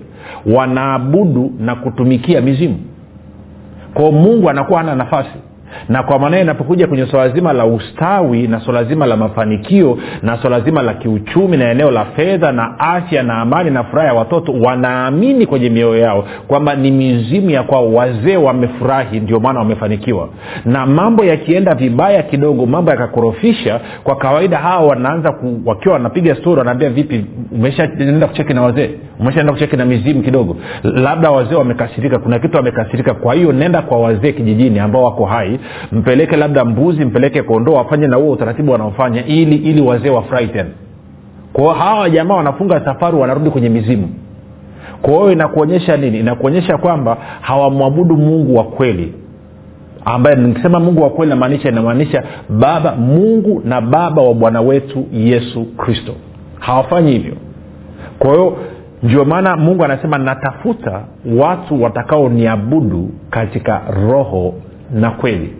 wanaabudu 0.56 1.52
na 1.60 1.76
kutumikia 1.76 2.42
mizimu. 2.42 2.78
Kwao 3.94 4.12
mungu 4.12 4.50
anakuwa 4.50 4.80
hana 4.80 4.96
nafasi 4.96 5.30
na 5.90 6.04
kwa 6.04 6.20
maana 6.20 6.40
inapokuja 6.40 6.88
kwenye 6.88 7.06
swala 7.06 7.30
zima 7.30 7.54
la 7.54 7.66
ustawi 7.66 8.48
na 8.48 8.60
swala 8.60 8.84
zima 8.84 9.06
la 9.06 9.18
mafanikio 9.18 9.98
na 10.22 10.38
swala 10.38 10.60
zima 10.62 10.82
la 10.82 10.94
kiuchumi 10.94 11.58
na 11.58 11.72
eneo 11.72 11.92
la 11.92 12.06
fedha 12.06 12.52
na 12.52 12.80
afya 12.80 13.24
na 13.24 13.34
amani 13.38 13.70
na 13.72 13.84
furaha 13.84 14.08
ya 14.08 14.14
watoto 14.14 14.54
wanaamini 14.54 15.46
kwenye 15.46 15.70
mioyo 15.70 15.98
yao 16.02 16.26
kwamba 16.48 16.76
ni 16.76 16.92
mizimu 16.92 17.50
ya 17.50 17.64
kwao 17.64 17.94
wazee 17.94 18.38
wamefurahi 18.38 19.20
ndio 19.20 19.40
maana 19.40 19.60
wamefanikiwa. 19.60 20.30
Na 20.66 20.86
mambo 20.86 21.24
yakienda 21.26 21.76
vibaya 21.76 22.24
kidogo 22.24 22.66
mambo 22.66 22.92
yakakorofisha 22.92 23.80
kwa 24.04 24.16
kawaida 24.16 24.58
hawa 24.58 24.88
wanaanza 24.88 25.32
ku, 25.32 25.62
wakiwa 25.66 25.94
wanapiga 25.94 26.36
stori 26.36 26.60
wanaambia 26.60 26.90
vipi 26.90 27.26
umeshaenda 27.52 28.28
kucheki 28.28 28.54
na 28.54 28.62
wazee? 28.62 28.90
Umeshaenda 29.20 29.54
kucheki 29.54 29.78
na 29.78 29.86
mizimu 29.86 30.22
kidogo? 30.24 30.56
Labda 30.84 31.32
wazee 31.32 31.56
wamekasirika 31.56 32.20
kuna 32.20 32.40
kitu 32.40 32.58
wamekasirika 32.58 33.14
kwa 33.14 33.34
hiyo 33.34 33.52
nenda 33.52 33.82
kwa 33.82 34.00
wazee 34.00 34.32
kijijini 34.32 34.80
ambao 34.80 35.04
wako 35.04 35.26
hai 35.26 35.59
mpeleke 35.92 36.38
labda 36.38 36.66
mbuzi 36.66 37.06
mpeleke 37.06 37.44
kondoo 37.44 37.74
wafanye 37.74 38.08
na 38.08 38.16
huo 38.18 38.32
utaratibu 38.32 38.72
wanaofanya 38.72 39.26
ili 39.26 39.56
ili 39.56 39.82
wazee 39.82 40.10
wafurahi 40.10 40.48
tena. 40.48 40.70
Kwao 41.54 41.74
hawa 41.74 42.10
jamaa 42.10 42.36
wanafunga 42.36 42.86
safari 42.86 43.18
wanarudi 43.18 43.50
kwenye 43.50 43.70
mizimu. 43.70 44.10
Kwa 45.02 45.14
hiyo 45.14 45.32
inakuonyesha 45.32 45.98
nini? 45.98 46.20
Inakuonyesha 46.20 46.78
kwamba 46.78 47.18
hawamwabudu 47.42 48.18
mungu 48.18 48.56
wa 48.58 48.64
kweli. 48.64 49.14
Ambaye 50.06 50.36
nikisema 50.36 50.80
mungu 50.80 51.04
wa 51.04 51.10
kweli 51.10 51.30
namaanisha 51.30 51.70
inamaanisha 51.70 52.24
baba 52.50 52.96
mungu 52.96 53.62
na 53.66 53.82
baba 53.82 54.22
wa 54.22 54.34
bwana 54.34 54.62
wetu 54.62 55.06
yesu 55.14 55.66
kristo. 55.78 56.14
Hawafanyi 56.60 57.12
hivyo. 57.12 57.34
Kwa 58.20 58.32
hiyo 58.32 58.58
ndio 59.04 59.26
maana 59.26 59.56
mungu 59.58 59.84
anasema 59.84 60.18
natafuta 60.18 61.02
watu 61.38 61.84
watakaoniabudu 61.84 63.10
katika 63.30 63.82
roho 64.08 64.54
na 64.92 65.12
kweli 65.12 65.54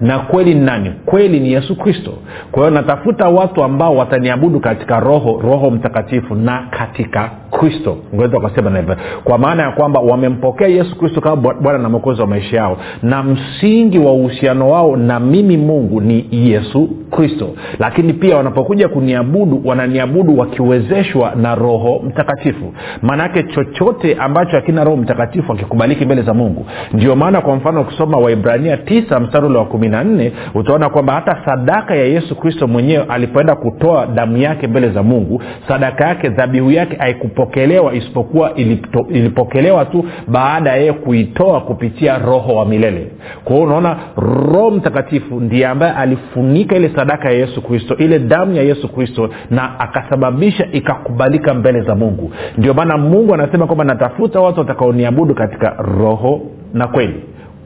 na 0.00 0.18
kweli 0.18 0.54
ni 0.54 0.60
nani? 0.60 0.90
Kweli 1.06 1.40
ni 1.40 1.52
yesu 1.52 1.76
kristo. 1.76 2.12
Kwa 2.52 2.62
hiyo 2.62 2.70
natafuta 2.74 3.28
watu 3.28 3.62
ambao 3.62 3.96
wataniabudu 3.96 4.60
katika 4.60 5.00
roho 5.00 5.40
roho 5.42 5.70
mtakatifu 5.70 6.34
na 6.34 6.66
katika 6.70 7.30
kristo. 7.50 7.96
Ngeweza 8.14 8.38
ukasema 8.38 8.78
hivyo. 8.78 8.96
Kwa 9.24 9.38
maana 9.38 9.62
ya 9.62 9.70
kwamba 9.70 10.00
wamempokea 10.00 10.68
yesu 10.68 10.98
kristo 10.98 11.20
kama 11.20 11.36
bwana 11.54 11.78
na 11.78 11.88
mwokozi 11.88 12.20
wa 12.20 12.26
maisha 12.26 12.56
yao. 12.56 12.76
Na 13.02 13.22
msingi 13.22 13.98
wa 13.98 14.12
uhusiano 14.12 14.70
wao 14.70 14.96
na 14.96 15.20
mimi 15.20 15.56
mungu 15.56 16.00
ni 16.00 16.26
yesu 16.30 16.88
kristo. 17.10 17.48
Lakini 17.78 18.12
pia 18.12 18.36
wanapokuja 18.36 18.88
kuniabudu 18.88 19.62
wananiabudu 19.64 20.38
wakiwezeshwa 20.38 21.32
na 21.36 21.54
roho 21.54 22.02
mtakatifu. 22.06 22.72
Maanaake 23.02 23.42
chochote 23.42 24.14
ambacho 24.14 24.50
hakina 24.56 24.84
roho 24.84 24.96
mtakatifu 24.96 25.52
akikubaliki 25.52 26.04
mbele 26.04 26.22
za 26.22 26.34
mungu. 26.34 26.66
Ndio 26.92 27.16
maana 27.16 27.40
kwa 27.40 27.56
mfano 27.56 27.80
ukisoma 27.80 28.18
waibrania 28.18 28.76
tisa 28.76 29.20
mstari 29.20 29.46
ule 29.46 29.58
wa 29.58 29.64
kumi 29.64 29.83
kumi 29.84 29.88
na 29.88 30.04
nne 30.04 30.32
utaona 30.54 30.88
kwamba 30.88 31.12
hata 31.12 31.38
sadaka 31.44 31.94
ya 31.94 32.04
yesu 32.04 32.36
kristo 32.36 32.66
mwenyewe 32.66 33.04
alipoenda 33.08 33.54
kutoa 33.56 34.06
damu 34.06 34.36
yake 34.36 34.66
mbele 34.66 34.88
za 34.90 35.02
mungu 35.02 35.42
sadaka 35.68 36.08
yake 36.08 36.28
dhabihu 36.28 36.70
yake 36.70 36.96
haikupokelewa 36.96 37.94
isipokuwa 37.94 38.54
ilipto, 38.54 39.06
ilipokelewa 39.10 39.84
tu 39.84 40.04
baada 40.28 40.70
ya 40.70 40.76
yeye 40.76 40.92
kuitoa 40.92 41.60
kupitia 41.60 42.18
roho 42.18 42.54
wa 42.54 42.66
milele. 42.66 43.10
Kwa 43.44 43.56
hiyo 43.56 43.66
unaona 43.68 43.96
roho 44.16 44.70
mtakatifu 44.70 45.40
ndiye 45.40 45.66
ambaye 45.66 45.92
alifunika 45.92 46.76
ile 46.76 46.90
sadaka 46.96 47.30
ya 47.30 47.38
yesu 47.38 47.62
kristo 47.62 47.96
ile 47.96 48.18
damu 48.18 48.54
ya 48.54 48.62
yesu 48.62 48.88
kristo 48.88 49.30
na 49.50 49.80
akasababisha 49.80 50.66
ikakubalika 50.72 51.54
mbele 51.54 51.80
za 51.80 51.94
mungu. 51.94 52.32
Ndio 52.58 52.74
maana 52.74 52.96
mungu 52.98 53.34
anasema 53.34 53.66
kwamba 53.66 53.84
natafuta 53.84 54.40
watu 54.40 54.60
watakaoniabudu 54.60 55.34
katika 55.34 55.70
roho 55.98 56.40
na 56.74 56.86
kweli 56.86 57.22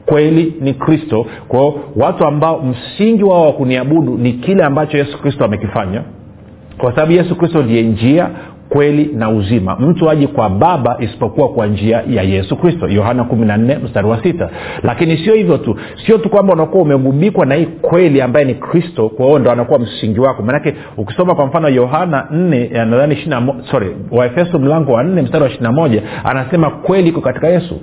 kweli 0.09 0.53
ni 0.61 0.73
kristo. 0.73 1.25
Kwao 1.47 1.75
watu 1.95 2.25
ambao 2.27 2.61
msingi 2.61 3.23
wao 3.23 3.45
wa 3.45 3.53
kuniabudu 3.53 4.17
ni 4.17 4.33
kile 4.33 4.63
ambacho 4.63 4.97
yesu 4.97 5.21
kristo 5.21 5.45
amekifanya. 5.45 6.01
Kwa 6.77 6.91
sababu 6.95 7.11
yesu 7.11 7.35
kristo 7.35 7.63
ndiye 7.63 7.83
njia 7.83 8.29
kweli 8.69 9.09
na 9.13 9.29
uzima. 9.29 9.75
Mtu 9.75 10.09
aji 10.09 10.27
kwa 10.27 10.49
baba 10.49 10.97
isipokuwa 10.99 11.49
kwa 11.49 11.67
njia 11.67 12.03
ya 12.09 12.23
yesu 12.23 12.55
kristo. 12.55 12.87
Yohana 12.87 13.23
14 13.23 13.83
mstari 13.83 14.07
wa 14.07 14.23
sita. 14.23 14.49
Lakini 14.83 15.17
sio 15.17 15.33
hivyo 15.33 15.57
tu. 15.57 15.75
Sio 16.05 16.17
tu 16.17 16.29
kwamba 16.29 16.53
unakuwa 16.53 16.83
umegubikwa 16.83 17.45
na 17.45 17.55
hii 17.55 17.65
kweli 17.65 18.21
ambaye 18.21 18.45
ni 18.45 18.53
kristo 18.55 19.09
kwa 19.09 19.25
hiyo 19.25 19.39
ndo 19.39 19.51
anakuwa 19.51 19.79
msingi 19.79 20.19
wako. 20.19 20.43
Maanake 20.43 20.73
ukisoma 20.97 21.35
kwa 21.35 21.45
mfano 21.45 21.69
yohana 21.69 22.27
4 22.33 22.85
nadhani 22.85 23.17
sorry 23.71 23.95
waefeso 24.11 24.59
mlango 24.59 24.91
wa 24.91 25.03
4 25.03 25.21
mstari 25.23 25.43
wa 25.43 25.49
21 25.49 26.01
anasema 26.23 26.69
kweli 26.69 27.09
iko 27.09 27.21
katika 27.21 27.47
yesu 27.47 27.75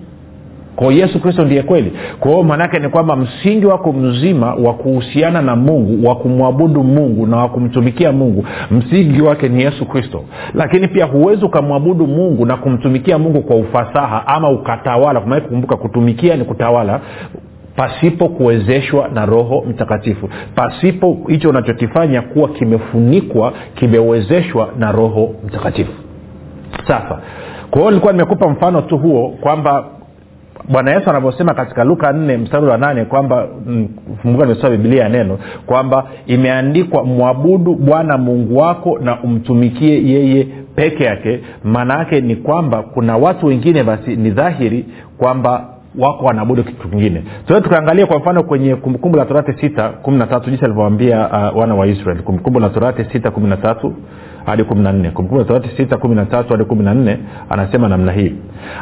kwao 0.77 0.93
yesu 0.93 1.21
kristo 1.21 1.45
ndiye 1.45 1.63
kweli. 1.63 1.93
Kwa 2.21 2.31
hiyo 2.31 2.43
maanaake 2.43 2.79
ni 2.79 2.89
kwamba 2.89 3.17
msingi 3.17 3.67
wako 3.67 3.93
mzima 3.93 4.55
wa 4.55 4.75
kuhusiana 4.75 5.43
na 5.43 5.57
mungu 5.57 6.09
wa 6.09 6.17
kumwabudu 6.17 6.85
mungu 6.85 7.27
na 7.27 7.37
wa 7.37 7.49
kumtumikia 7.49 8.13
mungu 8.13 8.45
msingi 8.71 9.23
wake 9.23 9.49
ni 9.49 9.63
yesu 9.63 9.85
kristo. 9.87 10.25
Lakini 10.55 10.89
pia 10.89 11.05
huwezi 11.05 11.45
ukamwabudu 11.45 12.07
mungu 12.07 12.47
na 12.47 12.57
kumtumikia 12.57 13.19
mungu 13.19 13.43
kwa 13.43 13.57
ufasaha 13.57 14.27
ama 14.27 14.51
ukatawala. 14.51 15.21
Kumbuka 15.21 15.77
kutumikia 15.77 16.37
ni 16.37 16.45
kutawala 16.45 17.01
pasipo 17.77 18.29
kuwezeshwa 18.29 19.09
na 19.09 19.27
roho 19.27 19.65
mtakatifu. 19.69 20.29
Pasipo 20.55 21.19
hicho 21.29 21.49
unachokifanya 21.51 22.23
kuwa 22.23 22.49
kimefunikwa 22.49 23.53
kimewezeshwa 23.75 24.69
na 24.79 24.93
roho 24.93 25.35
mtakatifu. 25.47 25.93
Sasa 26.87 27.21
kwa 27.71 27.79
hiyo 27.81 27.91
nilikuwa 27.91 28.13
nimekupa 28.13 28.49
mfano 28.49 28.81
tu 28.83 28.99
huo 28.99 29.29
kwamba 29.41 29.85
bwana 30.69 30.91
yesu 30.95 31.11
anavyosema 31.11 31.55
katika 31.55 31.85
luka 31.85 32.13
nne 32.13 32.37
mstari 32.37 32.67
wa 32.67 32.79
nane 32.79 33.05
kwamba 33.05 33.49
funguka 34.23 34.47
nimesoma 34.47 34.77
bibilia 34.77 35.03
ya 35.03 35.09
neno 35.09 35.39
kwamba 35.67 36.05
imeandikwa 36.27 37.05
mwabudu 37.05 37.75
bwana 37.75 38.19
mungu 38.19 38.57
wako 38.59 38.99
na 38.99 39.23
umtumikie 39.23 40.09
yeye 40.09 40.47
peke 40.75 41.05
yake. 41.05 41.41
Maana 41.65 41.99
yake 41.99 42.21
ni 42.21 42.37
kwamba 42.37 42.83
kuna 42.83 43.17
watu 43.17 43.47
wengine 43.47 43.83
basi 43.83 44.17
ni 44.17 44.31
dhahiri 44.31 44.87
kwamba 45.19 45.69
wako 45.99 46.25
wanaabudu 46.25 46.65
kitu 46.65 46.89
kingine. 46.89 47.23
So 47.49 47.61
tukaangalia 47.61 48.07
kwa 48.07 48.19
mfano 48.19 48.43
kwenye 48.43 48.77
kumbukumbu 48.77 49.19
la 49.19 49.25
torati 49.25 49.53
sita 49.61 49.89
kumi 49.89 50.19
na 50.19 50.27
tatu 50.27 50.51
jinsi 50.51 50.65
alivyowambia 50.65 51.29
uh, 51.53 51.59
wana 51.61 51.75
wa 51.75 51.87
israel 51.87 52.23
kumbukumbu 52.23 52.61
la 52.61 52.69
torati 52.69 53.05
sita 53.13 53.31
kumi 53.31 53.49
na 53.49 53.57
tatu 53.57 53.95
hadi 54.47 54.65
hadi 54.65 55.11
anasema 57.51 57.89
namna 57.89 58.13
hii. 58.13 58.33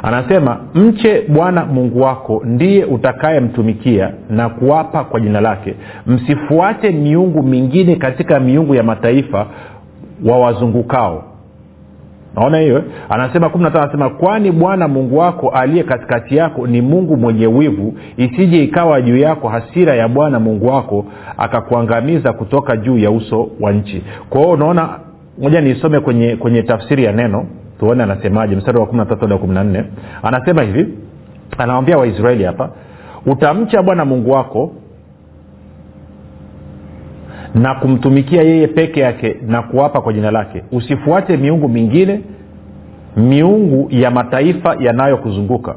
Anasema 0.02 0.56
mche 0.74 1.22
bwana 1.28 1.66
mungu 1.66 2.00
wako 2.00 2.42
ndiye 2.44 2.84
utakayemtumikia 2.84 4.10
na 4.30 4.48
kuwapa 4.48 5.04
kwa 5.04 5.20
jina 5.20 5.40
lake. 5.40 5.74
Msifuate 6.06 6.90
miungu 6.90 7.42
mingine 7.42 7.96
katika 7.96 8.40
miungu 8.40 8.74
ya 8.74 8.82
mataifa 8.82 9.46
wawazungukao 10.24 11.24
naona 12.36 12.58
hiyo 12.58 12.82
anasema 13.08 13.48
kumi 13.48 13.66
anasema 13.66 14.10
kwani 14.10 14.52
bwana 14.52 14.88
mungu 14.88 15.18
wako 15.18 15.48
aliye 15.48 15.82
katikati 15.84 16.36
yako 16.36 16.66
ni 16.66 16.82
mungu 16.82 17.16
mwenye 17.16 17.46
wivu? 17.46 17.94
Isije 18.16 18.64
ikawa 18.64 19.02
juu 19.02 19.16
yako 19.16 19.48
hasira 19.48 19.94
ya 19.94 20.08
bwana 20.08 20.40
mungu 20.40 20.66
wako 20.66 21.04
akakuangamiza 21.38 22.32
kutoka 22.32 22.76
juu 22.76 22.98
ya 22.98 23.10
uso 23.10 23.48
wa 23.60 23.72
nchi. 23.72 24.02
Kwa 24.30 24.40
hiyo 24.40 24.52
unaona 24.52 24.88
moja 25.38 25.60
niisome 25.60 26.00
kwenye 26.00 26.36
kwenye 26.36 26.62
tafsiri 26.62 27.04
ya 27.04 27.12
neno 27.12 27.46
tuone 27.78 28.02
anasemaje. 28.02 28.56
Mstari 28.56 28.78
wa 28.78 28.86
kumi 28.86 28.98
na 28.98 29.06
tatu 29.06 29.20
hadi 29.20 29.32
wa 29.32 29.38
kumi 29.38 29.54
na 29.54 29.64
nne. 29.64 29.84
Anasema 30.22 30.62
hivi 30.62 30.86
anawambia 31.58 31.98
waisraeli 31.98 32.44
hapa 32.44 32.70
utamcha 33.26 33.82
bwana 33.82 34.04
mungu 34.04 34.30
wako 34.30 34.72
na 37.54 37.74
kumtumikia 37.74 38.42
yeye 38.42 38.66
peke 38.66 39.00
yake 39.00 39.36
na 39.46 39.62
kuwapa 39.62 40.00
kwa 40.00 40.12
jina 40.12 40.30
lake. 40.30 40.62
Usifuate 40.72 41.36
miungu 41.36 41.68
mingine 41.68 42.20
miungu 43.16 43.88
ya 43.90 44.10
mataifa 44.10 44.76
yanayokuzunguka 44.80 45.74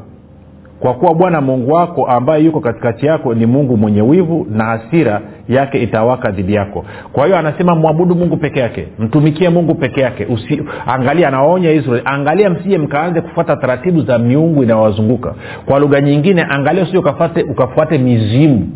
kwa 0.80 0.94
kuwa 0.94 1.14
bwana 1.16 1.42
mungu 1.42 1.72
wako 1.74 2.06
ambaye 2.06 2.44
yuko 2.44 2.60
katikati 2.60 3.06
yako 3.06 3.34
ni 3.34 3.46
mungu 3.46 3.78
mwenye 3.78 4.02
wivu 4.02 4.48
na 4.50 4.64
hasira 4.66 5.22
yake 5.50 5.84
itawaka 5.84 6.32
dhidi 6.32 6.54
yako. 6.54 6.86
Kwa 7.14 7.26
hiyo 7.26 7.38
anasema 7.38 7.76
mwabudu 7.76 8.16
mungu 8.16 8.38
peke 8.38 8.60
yake 8.60 8.88
mtumikie 9.00 9.50
mungu 9.50 9.76
peke 9.76 10.02
yake. 10.02 10.26
Usi, 10.26 10.64
angalia 10.88 11.28
anawaonya 11.28 11.72
israeli. 11.72 12.02
Angalia 12.06 12.50
msije 12.50 12.78
mkaanze 12.78 13.22
kufuata 13.22 13.56
taratibu 13.56 14.02
za 14.02 14.20
miungu 14.20 14.64
inayowazunguka. 14.64 15.34
Kwa 15.66 15.80
lugha 15.80 16.02
nyingine 16.02 16.46
angalia 16.50 16.84
usije 16.84 16.98
ukafuate, 16.98 17.44
ukafuate 17.44 17.98
mizimu 17.98 18.70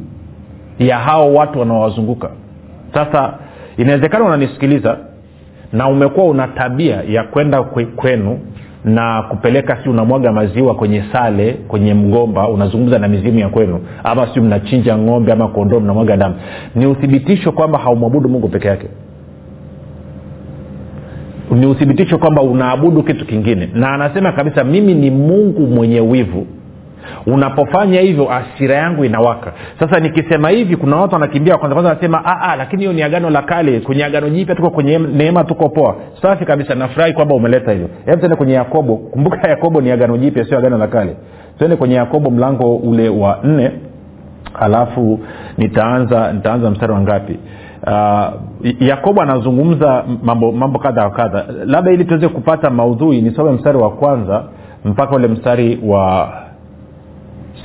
ya 0.80 0.98
hao 0.98 1.34
watu 1.34 1.60
wanaowazunguka. 1.60 2.30
Sasa 2.94 3.34
inawezekana 3.78 4.26
unanisikiliza 4.26 4.98
na 5.74 5.88
umekuwa 5.88 6.26
una 6.26 6.48
tabia 6.48 7.04
ya 7.08 7.24
kwenda 7.24 7.64
kwenu 7.96 8.40
na 8.86 9.22
kupeleka 9.30 9.78
si 9.84 9.90
unamwaga 9.90 10.32
maziwa 10.32 10.76
kwenye 10.76 11.04
sale 11.12 11.54
kwenye 11.68 11.94
mgomba 11.94 12.50
unazungumza 12.50 13.00
na 13.00 13.08
mizimu 13.08 13.40
ya 13.40 13.50
kwenu 13.50 13.80
ama 14.04 14.28
si 14.34 14.40
mnachinja 14.40 14.98
ng'ombe 14.98 15.32
ama 15.32 15.48
kondoo 15.48 15.80
mnamwaga 15.80 16.18
damu. 16.18 16.36
Ni 16.76 16.86
uthibitisho 16.86 17.52
kwamba 17.52 17.80
haumwabudu 17.80 18.30
mungu 18.30 18.48
peke 18.48 18.68
yake. 18.68 18.88
Ni 21.52 21.66
uthibitisho 21.66 22.18
kwamba 22.18 22.42
unaabudu 22.42 23.04
kitu 23.04 23.26
kingine. 23.26 23.70
Na 23.74 23.94
anasema 23.94 24.32
kabisa 24.32 24.64
mimi 24.64 24.94
ni 24.94 25.12
mungu 25.12 25.68
mwenye 25.68 26.00
wivu 26.00 26.48
unapofanya 27.26 28.02
hivyo 28.02 28.32
asira 28.34 28.76
yangu 28.76 29.06
inawaka. 29.06 29.52
Sasa 29.80 30.00
nikisema 30.00 30.50
hivi 30.50 30.76
kuna 30.76 30.96
watu 30.96 31.14
wanakimbia 31.14 31.58
kwanza 31.58 31.76
kwanza 31.76 31.90
wanasema 31.90 32.24
lakini 32.58 32.82
hiyo 32.82 32.94
ni 32.94 33.04
agano 33.04 33.30
la 33.30 33.42
kale 33.42 33.80
kwenye 33.80 34.06
agano 34.06 34.30
jipya 34.30 34.56
tuko 34.56 34.70
kwenye 34.70 34.98
neema 35.00 35.44
tuko 35.44 35.70
poa. 35.70 35.96
Safi 36.22 36.46
kabisa 36.46 36.76
nafurahi 36.76 37.14
kwamba 37.14 37.36
umeleta 37.36 37.72
hivyo. 37.72 37.90
Hebu 38.06 38.18
tuende 38.18 38.36
kwenye 38.36 38.54
yakobo. 38.54 38.96
Kumbuka 38.98 39.50
yakobo 39.50 39.82
ni 39.82 39.92
agano 39.92 40.18
jipya 40.18 40.46
sio 40.46 40.58
agano 40.58 40.78
la 40.78 40.88
kale. 40.88 41.16
Tuende 41.58 41.76
kwenye 41.76 41.96
yakobo 41.96 42.30
mlango 42.32 42.76
ule 42.76 43.10
wa 43.10 43.40
nne 43.44 43.72
alafu 44.60 45.20
nitaanza 45.58 46.34
nitaanza 46.34 46.72
mstari 46.72 46.94
wa 46.94 47.02
ngapi? 47.02 47.40
Uh, 47.88 48.28
yakobo 48.80 49.22
anazungumza 49.22 50.04
mambo 50.24 50.52
mambo 50.52 50.80
kadha 50.80 51.04
wa 51.04 51.10
kadha. 51.12 51.46
Labda 51.66 51.92
ili 51.92 52.06
tuweze 52.06 52.28
kupata 52.28 52.70
maudhui 52.70 53.22
nisome 53.22 53.52
mstari 53.52 53.78
wa 53.78 53.92
kwanza 53.92 54.44
mpaka 54.86 55.16
ule 55.16 55.28
mstari 55.28 55.80
wa 55.86 56.34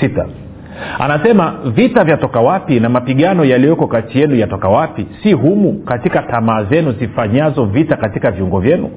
sita. 0.00 0.26
Anasema 0.98 1.54
vita 1.64 2.04
vyatoka 2.04 2.40
wapi 2.40 2.80
na 2.80 2.88
mapigano 2.88 3.44
yaliyoko 3.44 3.86
kati 3.86 4.18
yenu 4.20 4.34
yatoka 4.36 4.68
wapi? 4.68 5.06
Si 5.22 5.32
humu 5.32 5.72
katika 5.72 6.22
tamaa 6.22 6.64
zenu 6.64 6.92
zifanyazo 6.92 7.64
vita 7.64 7.96
katika 7.96 8.30
viungo 8.30 8.60
vyenu? 8.60 8.90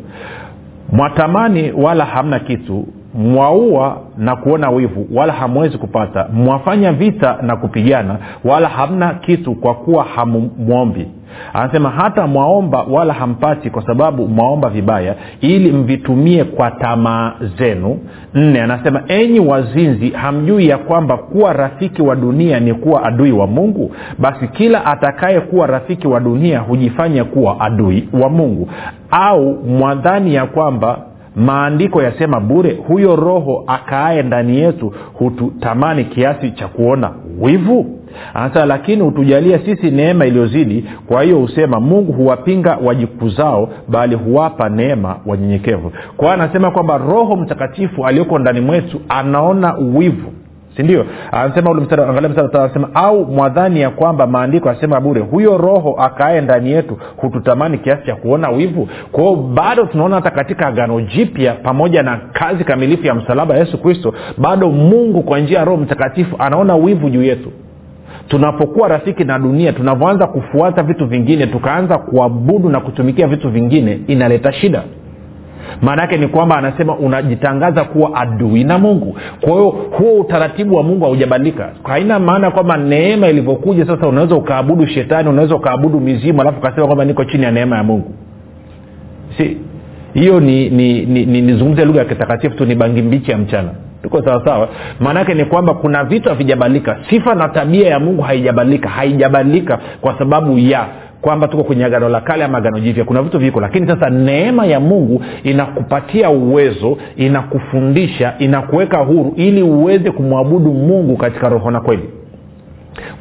Mwatamani 0.91 1.71
wala 1.71 2.05
hamna 2.05 2.39
kitu 2.39 2.88
mwaua 3.19 3.97
na 4.17 4.36
kuona 4.36 4.69
wivu 4.69 5.08
wala 5.13 5.34
hamwezi 5.34 5.77
kupata. 5.77 6.27
Mwafanya 6.34 6.91
vita 6.91 7.38
na 7.41 7.55
kupigana 7.55 8.17
wala 8.43 8.67
hamna 8.69 9.13
kitu 9.13 9.55
kwa 9.55 9.73
kuwa 9.75 10.03
hamumwombi. 10.03 11.08
Anasema 11.53 11.89
hata 11.89 12.27
mwaomba 12.27 12.82
wala 12.91 13.13
hampati 13.13 13.69
kwa 13.69 13.86
sababu 13.86 14.27
mwaomba 14.27 14.69
vibaya 14.69 15.15
ili 15.41 15.71
mvitumie 15.71 16.43
kwa 16.43 16.71
tamaa 16.71 17.34
zenu. 17.58 17.99
Nne 18.34 18.62
anasema 18.62 19.03
enyi 19.08 19.39
wazinzi 19.39 20.10
hamjui 20.10 20.67
ya 20.67 20.77
kwamba 20.77 21.17
kuwa 21.17 21.53
rafiki 21.53 22.01
wa 22.01 22.15
dunia 22.15 22.60
ni 22.60 22.73
kuwa 22.73 23.03
adui 23.03 23.32
wa 23.32 23.47
mungu? 23.47 23.91
Basi 24.19 24.47
kila 24.47 24.86
atakaye 24.86 25.41
kuwa 25.41 25.67
rafiki 25.67 26.08
wa 26.08 26.19
dunia 26.19 26.60
hujifanya 26.60 27.23
kuwa 27.23 27.60
adui 27.60 28.10
wa 28.21 28.29
mungu. 28.29 28.69
Au 29.12 29.53
mwadhani 29.65 30.36
ya 30.36 30.45
kwamba 30.45 30.99
maandiko 31.35 32.01
yasema 32.01 32.39
bure 32.39 32.77
huyo 32.87 33.15
roho 33.15 33.63
akaaye 33.67 34.23
ndani 34.23 34.57
yetu 34.59 34.93
hututamani 35.13 36.05
kiasi 36.05 36.51
cha 36.51 36.67
kuona 36.67 37.11
wivu. 37.41 37.99
Anasema 38.33 38.65
lakini 38.65 39.01
hutujalia 39.03 39.59
sisi 39.59 39.91
neema 39.91 40.25
iliyozidi 40.25 40.85
kwa 41.07 41.23
hiyo 41.23 41.37
husema 41.39 41.79
mungu 41.79 42.11
huwapinga 42.11 42.77
wajikuzao 42.83 43.69
bali 43.87 44.15
huwapa 44.15 44.69
neema 44.69 45.15
wanyenyekevu. 45.25 45.91
Kwa 46.17 46.27
hiyo 46.27 46.43
anasema 46.43 46.71
kwamba 46.71 46.97
roho 46.97 47.35
mtakatifu 47.35 48.05
aliyoko 48.07 48.39
ndani 48.39 48.61
mwetu 48.61 49.01
anaona 49.09 49.73
wivu 49.73 50.31
sindio 50.79 51.05
anasema 51.31 51.71
ule 51.71 51.81
mstari 51.81 52.01
angalia 52.03 52.29
mstari 52.29 52.49
anasema 52.53 52.89
au 52.93 53.25
mwadhani 53.25 53.81
ya 53.81 53.89
kwamba 53.89 54.27
maandiko 54.27 54.69
asema 54.69 55.01
bure 55.01 55.21
huyo 55.21 55.57
roho 55.57 55.95
akae 55.99 56.41
ndani 56.41 56.71
yetu 56.71 56.97
hututamani 57.17 57.77
kiasi 57.77 58.05
cha 58.05 58.15
kuona 58.15 58.49
wivu? 58.49 58.89
Kwao 59.11 59.35
bado 59.35 59.85
tunaona 59.85 60.15
hata 60.15 60.31
katika 60.31 60.67
agano 60.67 61.01
jipya 61.01 61.53
pamoja 61.53 62.03
na 62.03 62.17
kazi 62.33 62.63
kamilifu 62.63 63.07
ya 63.07 63.15
msalaba 63.15 63.57
yesu 63.57 63.77
kristo 63.81 64.13
bado 64.37 64.69
mungu 64.69 65.21
kwa 65.23 65.39
njia 65.39 65.59
ya 65.59 65.65
roho 65.65 65.77
mtakatifu 65.77 66.35
anaona 66.39 66.75
wivu 66.75 67.09
juu 67.09 67.23
yetu. 67.23 67.51
Tunapokuwa 68.27 68.87
rafiki 68.87 69.23
na 69.23 69.39
dunia 69.39 69.73
tunavyoanza 69.73 70.27
kufuata 70.27 70.83
vitu 70.83 71.05
vingine 71.05 71.47
tukaanza 71.47 71.97
kuabudu 71.97 72.69
na 72.69 72.79
kutumikia 72.79 73.27
vitu 73.27 73.49
vingine 73.49 73.99
inaleta 74.07 74.51
shida 74.53 74.83
maana 75.82 76.01
yake 76.01 76.17
ni 76.17 76.27
kwamba 76.27 76.58
anasema 76.58 76.95
unajitangaza 76.95 77.84
kuwa 77.84 78.15
adui 78.15 78.63
na 78.63 78.77
mungu. 78.77 79.17
Kwa 79.41 79.51
hiyo 79.53 79.69
huo 79.69 80.13
utaratibu 80.19 80.75
wa 80.75 80.84
mungu 80.84 81.05
haujabadilika. 81.05 81.69
Haina 81.84 82.19
maana 82.19 82.51
kwamba 82.51 82.77
neema 82.77 83.27
ilivyokuja 83.27 83.86
sasa 83.86 84.08
unaweza 84.08 84.36
ukaabudu 84.36 84.88
shetani 84.88 85.29
unaweza 85.29 85.55
ukaabudu 85.55 85.99
mizimu 85.99 86.41
alafu 86.41 86.60
ukasema 86.60 86.86
kwamba 86.86 87.05
niko 87.05 87.25
chini 87.25 87.43
ya 87.43 87.51
neema 87.51 87.77
ya 87.77 87.84
mungu. 87.84 88.13
Si 89.38 89.58
hiyo 90.13 90.39
ni 90.39 90.69
nizungumze 90.69 91.05
ni, 91.05 91.25
ni, 91.25 91.41
ni, 91.41 91.75
ni 91.75 91.86
lugha 91.86 91.99
ya 91.99 92.05
kitakatifu 92.05 92.55
tu 92.55 92.65
ni 92.65 92.75
bangi 92.75 93.01
mbichi 93.01 93.32
ya 93.32 93.38
mchana. 93.38 93.69
Tuko 94.03 94.23
sawasawa 94.23 94.69
maanaake 94.99 95.34
ni 95.34 95.45
kwamba 95.45 95.73
kuna 95.73 96.03
vitu 96.03 96.29
havijabadilika 96.29 96.97
sifa 97.10 97.36
na 97.36 97.49
tabia 97.49 97.88
ya 97.89 97.99
mungu 97.99 98.21
haijabadilika. 98.21 98.89
Haijabadilika 98.89 99.79
kwa 100.01 100.17
sababu 100.17 100.58
ya 100.60 100.86
kwamba 101.21 101.47
tuko 101.47 101.63
kwenye 101.63 101.86
agano 101.86 102.10
la 102.10 102.21
kale 102.21 102.43
ama 102.43 102.58
agano 102.58 102.79
jipya. 102.79 103.03
Kuna 103.03 103.21
vitu 103.21 103.39
viko 103.39 103.62
lakini 103.62 103.88
sasa 103.88 104.10
neema 104.10 104.65
ya 104.65 104.79
mungu 104.79 105.23
inakupatia 105.43 106.29
uwezo 106.29 106.97
inakufundisha 107.15 108.34
inakuweka 108.39 108.97
huru 108.97 109.34
ili 109.36 109.62
uweze 109.63 110.12
kumwabudu 110.12 110.73
mungu 110.73 111.17
katika 111.17 111.49
roho 111.49 111.71
na 111.71 111.82
kweli 111.82 112.03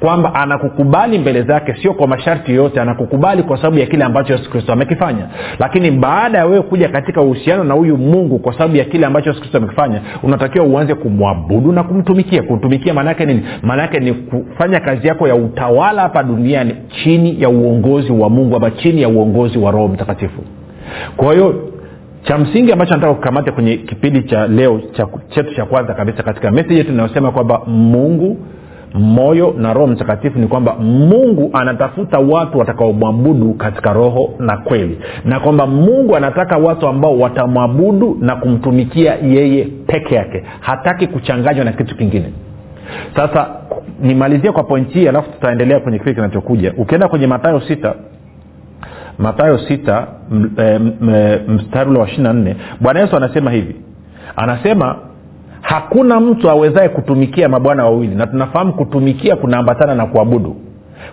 kwamba 0.00 0.34
anakukubali 0.34 1.18
mbele 1.18 1.42
zake 1.42 1.74
sio 1.82 1.94
kwa 1.94 2.06
masharti 2.08 2.50
yoyote 2.54 2.80
anakukubali 2.80 3.42
kwa 3.42 3.56
sababu 3.56 3.78
ya 3.78 3.86
kile 3.86 4.04
ambacho 4.04 4.32
yesu 4.32 4.50
kristo 4.50 4.72
amekifanya. 4.72 5.26
Lakini 5.58 5.90
baada 5.90 6.38
ya 6.38 6.46
wewe 6.46 6.62
kuja 6.62 6.88
katika 6.88 7.22
uhusiano 7.22 7.64
na 7.64 7.74
huyu 7.74 7.96
mungu 7.98 8.38
kwa 8.38 8.52
sababu 8.52 8.76
ya 8.76 8.84
kile 8.84 9.06
ambacho 9.06 9.28
yesu 9.28 9.40
kristo 9.40 9.58
amekifanya 9.58 10.00
unatakiwa 10.22 10.64
uanze 10.66 10.94
kumwabudu 10.94 11.72
na 11.72 11.82
kumtumikia. 11.82 12.42
Kumtumikia 12.42 12.94
maanaake 12.94 13.26
nini? 13.26 13.42
Maanaake 13.62 14.00
ni 14.00 14.12
kufanya 14.12 14.80
kazi 14.80 15.08
yako 15.08 15.28
ya 15.28 15.34
utawala 15.34 16.02
hapa 16.02 16.22
duniani 16.22 16.74
chini 16.88 17.42
ya 17.42 17.48
uongozi 17.48 18.12
wa 18.12 18.30
mungu 18.30 18.56
ama 18.56 18.70
chini 18.70 19.02
ya 19.02 19.08
uongozi 19.08 19.58
wa 19.58 19.70
roho 19.70 19.88
mtakatifu. 19.88 20.42
Kwa 21.16 21.32
hiyo 21.32 21.68
cha 22.22 22.38
msingi 22.38 22.72
ambacho 22.72 22.94
nataka 22.94 23.14
kukamata 23.14 23.52
kwenye 23.52 23.76
kipindi 23.76 24.22
cha 24.22 24.46
leo 24.46 24.80
chetu 25.28 25.54
cha 25.54 25.64
kwanza 25.64 25.94
kabisa 25.94 26.22
katika 26.22 26.50
meseji 26.50 26.78
yetu 26.78 26.92
inayosema 26.92 27.32
kwamba 27.32 27.60
mungu 27.66 28.38
moyo 28.94 29.54
na 29.58 29.72
roho 29.72 29.86
mtakatifu 29.86 30.38
ni 30.38 30.46
kwamba 30.46 30.74
mungu 30.74 31.50
anatafuta 31.52 32.18
watu 32.18 32.58
watakaomwabudu 32.58 33.54
katika 33.54 33.92
roho 33.92 34.34
na 34.38 34.56
kweli. 34.56 34.98
Na 35.24 35.40
kwamba 35.40 35.66
mungu 35.66 36.16
anataka 36.16 36.56
watu 36.56 36.88
ambao 36.88 37.18
watamwabudu 37.18 38.18
na 38.20 38.36
kumtumikia 38.36 39.14
yeye 39.14 39.64
peke 39.86 40.14
yake. 40.14 40.44
Hataki 40.60 41.06
kuchanganywa 41.06 41.64
na 41.64 41.72
kitu 41.72 41.96
kingine. 41.96 42.32
Sasa 43.16 43.46
nimalizie 44.02 44.52
kwa 44.52 44.62
pointi 44.64 44.98
hii 44.98 45.08
alafu 45.08 45.30
tutaendelea 45.32 45.80
kwenye 45.80 45.98
kipindi 45.98 46.14
kinachokuja. 46.20 46.74
Ukienda 46.78 47.08
kwenye 47.08 47.26
matayo 47.26 47.60
sita 47.60 47.94
matayo 49.18 49.58
sita 49.58 50.06
m, 50.32 50.50
m, 50.58 51.38
mstari 51.54 51.90
ule 51.90 51.98
wa 51.98 52.06
ishiri 52.06 52.22
na 52.22 52.32
nne 52.32 52.56
bwana 52.80 53.00
yesu 53.00 53.16
anasema 53.16 53.50
hivi. 53.50 53.76
Anasema 54.36 54.96
hakuna 55.62 56.20
mtu 56.20 56.50
awezaye 56.50 56.88
kutumikia 56.88 57.48
mabwana 57.48 57.84
wawili 57.84 58.14
na 58.14 58.26
tunafahamu 58.26 58.72
kutumikia 58.72 59.36
kunaambatana 59.36 59.94
na 59.94 60.06
kuabudu 60.06 60.56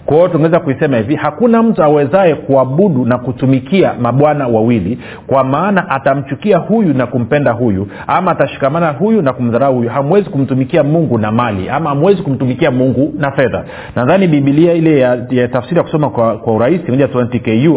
kwa 0.05 0.15
hiyo 0.17 0.27
tungeweza 0.27 0.59
kuisema 0.59 0.97
hivi 0.97 1.15
hakuna 1.15 1.63
mtu 1.63 1.83
awezaye 1.83 2.35
kuabudu 2.35 3.05
na 3.05 3.17
kutumikia 3.17 3.93
mabwana 4.01 4.47
wawili 4.47 4.99
kwa 5.27 5.43
maana 5.43 5.89
atamchukia 5.89 6.57
huyu 6.57 6.93
na 6.93 7.07
kumpenda 7.07 7.51
huyu 7.51 7.87
ama 8.07 8.31
atashikamana 8.31 8.91
huyu 8.91 9.21
na 9.21 9.33
kumdharau 9.33 9.75
huyu. 9.75 9.89
Hamwezi 9.89 10.29
kumtumikia 10.29 10.83
mungu 10.83 11.17
na 11.17 11.31
mali 11.31 11.69
ama 11.69 11.89
hamwezi 11.89 12.21
kumtumikia 12.21 12.71
mungu 12.71 13.13
na 13.17 13.31
fedha. 13.31 13.63
Nadhani 13.95 14.27
bibilia 14.27 14.73
ile 14.73 14.99
ya, 14.99 15.25
ya 15.29 15.47
tafsiri 15.47 15.77
ya 15.77 15.83
kusoma 15.83 16.09
kwa, 16.09 16.37
kwa 16.37 16.53
urahisi 16.53 16.91
moja 16.91 17.07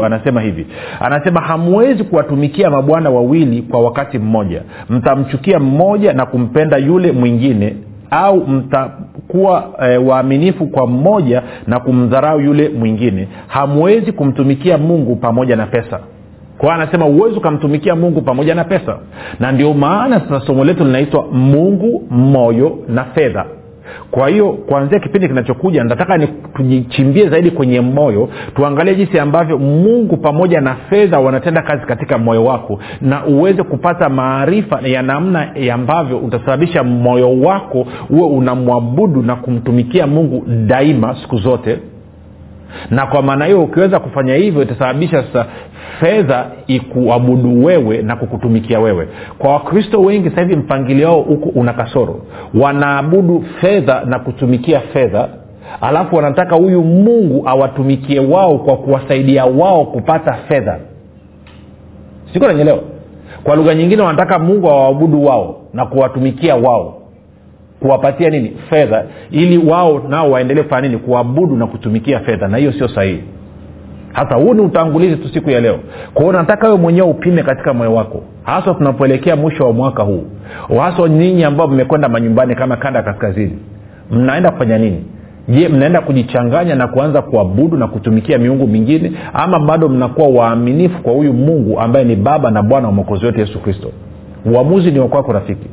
anasema 0.05 0.40
hivi. 0.40 0.66
Anasema 1.01 1.40
hamwezi 1.40 2.05
kuwatumikia 2.05 2.71
mabwana 2.71 3.11
wawili 3.11 3.62
kwa 3.62 3.81
wakati 3.83 4.18
mmoja. 4.18 4.62
Mtamchukia 4.90 5.59
mmoja 5.59 6.12
na 6.12 6.27
kumpenda 6.27 6.77
yule 6.77 7.12
mwingine 7.12 7.77
au 8.11 8.47
mtakuwa 8.47 9.64
e, 9.83 9.97
waaminifu 9.97 10.66
kwa 10.66 10.87
mmoja 10.87 11.42
na 11.66 11.81
kumdharau 11.81 12.40
yule 12.40 12.68
mwingine. 12.68 13.29
Hamwezi 13.47 14.12
kumtumikia 14.12 14.79
mungu 14.79 15.16
pamoja 15.16 15.57
na 15.57 15.66
pesa. 15.66 16.01
Kwao 16.59 16.73
anasema 16.73 17.05
huwezi 17.05 17.37
ukamtumikia 17.38 17.97
mungu 17.97 18.23
pamoja 18.23 18.55
na 18.55 18.64
pesa. 18.64 18.99
Na 19.40 19.53
ndio 19.53 19.75
maana 19.75 20.21
sasa 20.21 20.47
somo 20.47 20.64
letu 20.64 20.85
linaitwa 20.85 21.25
mungu 21.33 22.07
moyo 22.11 22.79
na 22.88 23.05
fedha 23.05 23.44
kwa 24.11 24.29
hiyo 24.29 24.53
kuanzia 24.53 24.98
kipindi 25.01 25.29
kinachokuja 25.29 25.85
nataka 25.85 26.16
ni 26.18 26.27
tujichimbie 26.27 27.29
zaidi 27.29 27.51
kwenye 27.51 27.81
moyo 27.81 28.29
tuangalie 28.55 28.94
jinsi 28.94 29.18
ambavyo 29.18 29.59
mungu 29.59 30.16
pamoja 30.16 30.61
na 30.61 30.74
fedha 30.74 31.18
wanatenda 31.20 31.62
kazi 31.62 31.87
katika 31.87 32.18
moyo 32.18 32.44
wako 32.44 32.79
na 33.01 33.27
uweze 33.27 33.62
kupata 33.62 34.09
maarifa 34.09 34.81
ya 34.81 35.03
namna 35.03 35.55
ambavyo 35.72 36.18
utasababisha 36.18 36.85
moyo 36.85 37.40
wako 37.40 37.87
uwe 38.11 38.27
unamwabudu 38.27 39.22
na 39.22 39.37
kumtumikia 39.37 40.07
mungu 40.07 40.44
daima 40.66 41.16
siku 41.22 41.37
zote 41.37 41.79
na 42.90 43.07
kwa 43.07 43.22
maana 43.22 43.44
hiyo 43.44 43.62
ukiweza 43.62 43.98
kufanya 44.00 44.35
hivyo 44.35 44.62
itasababisha 44.62 45.22
sasa 45.22 45.46
fedha 46.00 46.46
ikuabudu 46.66 47.64
wewe 47.64 48.02
na 48.02 48.16
kukutumikia 48.16 48.81
wewe. 48.81 49.09
Kwa 49.38 49.52
wakristo 49.52 50.00
wengi 50.00 50.31
sasa 50.31 50.42
hivi 50.42 50.57
mpangilio 50.57 51.09
wao 51.09 51.20
huko 51.20 51.48
una 51.48 51.72
kasoro. 51.72 52.20
Wanaabudu 52.54 53.44
fedha 53.61 54.02
na 54.07 54.18
kutumikia 54.18 54.81
fedha 54.81 55.28
alafu 55.81 56.16
wanataka 56.16 56.57
huyu 56.57 56.83
mungu 56.85 57.48
awatumikie 57.48 58.20
wao 58.20 58.59
kwa 58.59 58.76
kuwasaidia 58.76 59.44
wao 59.44 59.85
kupata 59.85 60.33
fedha. 60.33 60.78
Siko 62.33 62.46
nanyelewa 62.46 62.78
kwa 63.44 63.57
lugha 63.57 63.74
nyingine 63.74 64.02
wanataka 64.02 64.38
mungu 64.38 64.68
awaabudu 64.70 65.24
wao 65.24 65.61
na 65.72 65.87
kuwatumikia 65.87 66.57
wao 66.57 66.97
kuwapatia 67.81 68.31
nini? 68.31 68.57
Fedha. 68.71 69.05
Ili 69.31 69.59
wao 69.59 70.03
nao 70.09 70.31
waendelee 70.31 70.62
kufanya 70.62 70.88
nini? 70.88 71.01
Kuabudu 71.01 71.57
na 71.57 71.67
kutumikia 71.67 72.21
fedha. 72.21 72.49
Na 72.49 72.57
hiyo 72.57 72.73
sio 72.73 72.88
sahihi. 72.88 73.23
Hasa 74.12 74.35
huu 74.35 74.55
ni 74.55 74.61
utangulizi 74.61 75.17
tu 75.17 75.29
siku 75.29 75.51
ya 75.51 75.61
leo. 75.61 75.79
Kwao 76.14 76.33
nataka 76.33 76.67
wewe 76.67 76.79
mwenyewe 76.79 77.09
upime 77.09 77.43
katika 77.43 77.75
moyo 77.75 77.95
wako. 77.95 78.23
Haswa 78.43 78.75
tunapoelekea 78.75 79.37
mwisho 79.37 79.64
wa 79.64 79.73
mwaka 79.73 80.03
huu. 80.03 80.25
Haswa 80.81 81.09
nyinyi 81.09 81.45
ambao 81.45 81.69
mmekwenda 81.69 82.09
manyumbani 82.09 82.55
kama 82.55 82.77
kanda 82.77 83.03
kaskazini. 83.03 83.59
Mnaenda 84.11 84.51
kufanya 84.51 84.79
nini? 84.79 85.05
Je 85.49 85.69
mnaenda 85.69 86.01
kujichanganya 86.01 86.75
na 86.75 86.87
kuanza 86.88 87.23
kuabudu 87.23 87.77
na 87.77 87.87
kutumikia 87.88 88.38
miungu 88.38 88.67
mingine? 88.67 89.12
Ama 89.35 89.59
bado 89.61 89.88
mnakuwa 89.88 90.29
waaminifu 90.29 91.03
kwa 91.03 91.12
huyu 91.12 91.33
mungu 91.33 91.81
ambaye 91.81 92.05
ni 92.05 92.17
baba 92.17 92.51
na 92.51 92.62
bwana 92.62 92.87
wa 92.88 92.93
mwokozi 92.95 93.27
wetu 93.27 93.41
yesu 93.41 93.59
kristo? 93.62 93.93
Uamuzi 94.55 94.91
ni 94.91 94.99
wakwako 94.99 95.33
rafiki 95.33 95.67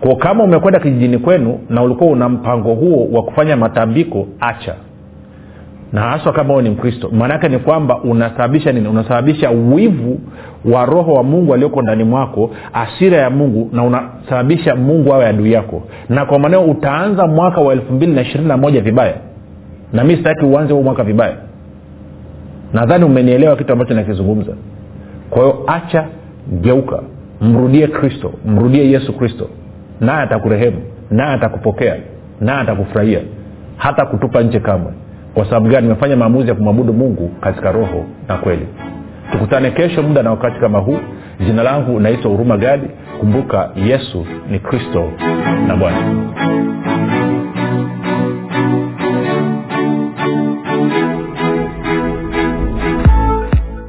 kwa 0.00 0.16
kama 0.16 0.44
umekwenda 0.44 0.80
kijijini 0.80 1.18
kwenu 1.18 1.58
na 1.68 1.82
ulikuwa 1.82 2.10
una 2.10 2.28
mpango 2.28 2.74
huo 2.74 3.08
wa 3.12 3.22
kufanya 3.22 3.56
matambiko 3.56 4.26
acha. 4.40 4.74
Na 5.92 6.00
haswa 6.00 6.32
kama 6.32 6.52
huo 6.52 6.62
ni 6.62 6.70
mkristo 6.70 7.10
maanaake 7.12 7.48
ni 7.48 7.58
kwamba 7.58 7.98
unasababisha 8.02 8.72
nini? 8.72 8.88
Unasababisha 8.88 9.50
wivu 9.50 10.20
wa 10.64 10.84
roho 10.86 11.12
wa 11.12 11.22
mungu 11.22 11.54
alioko 11.54 11.82
ndani 11.82 12.04
mwako 12.04 12.50
asira 12.72 13.18
ya 13.18 13.30
mungu 13.30 13.70
na 13.72 13.82
unasababisha 13.84 14.76
mungu 14.76 15.14
awe 15.14 15.26
adui 15.26 15.52
yako. 15.52 15.82
Na 16.08 16.26
kwa 16.26 16.38
maneo 16.38 16.62
utaanza 16.64 17.26
mwaka 17.26 17.60
wa 17.60 17.72
elfu 17.72 17.92
mbili 17.92 18.12
na 18.12 18.20
ishirini 18.22 18.48
na 18.48 18.56
moja 18.56 18.80
vibaya. 18.80 19.14
Na 19.92 20.04
mi 20.04 20.16
sitaki 20.16 20.44
uanze 20.44 20.72
huo 20.74 20.82
mwaka 20.82 21.04
vibaya. 21.04 21.36
Nadhani 22.72 23.04
umenielewa 23.04 23.56
kitu 23.56 23.72
ambacho 23.72 23.94
nakizungumza. 23.94 24.52
Kwa 25.30 25.42
hiyo 25.42 25.64
acha 25.66 26.06
geuka. 26.60 27.02
Mrudie 27.40 27.86
kristo. 27.86 28.32
Mrudie 28.46 28.90
yesu 28.90 29.12
kristo 29.12 29.48
naye 30.00 30.22
atakurehemu 30.22 30.82
naye 31.10 31.34
atakupokea 31.34 31.96
naye 32.40 32.60
atakufurahia 32.60 33.20
hata 33.76 34.06
kutupa 34.06 34.42
nje 34.42 34.60
kamwe. 34.60 34.92
Kwa 35.34 35.44
sababu 35.44 35.68
gani? 35.68 35.82
Nimefanya 35.88 36.16
maamuzi 36.16 36.48
ya 36.48 36.54
kumwabudu 36.54 36.92
mungu 36.92 37.28
katika 37.40 37.72
roho 37.72 38.04
na 38.28 38.36
kweli. 38.36 38.66
Tukutane 39.32 39.70
kesho 39.70 40.02
muda 40.02 40.22
na 40.22 40.30
wakati 40.30 40.60
kama 40.60 40.78
huu. 40.78 40.98
Jina 41.40 41.62
langu 41.62 42.00
naitwa 42.00 42.30
huruma 42.30 42.56
gadi. 42.56 42.86
Kumbuka 43.20 43.70
yesu 43.76 44.26
ni 44.50 44.58
kristo 44.58 45.08
na 45.66 45.76
bwana 45.76 45.98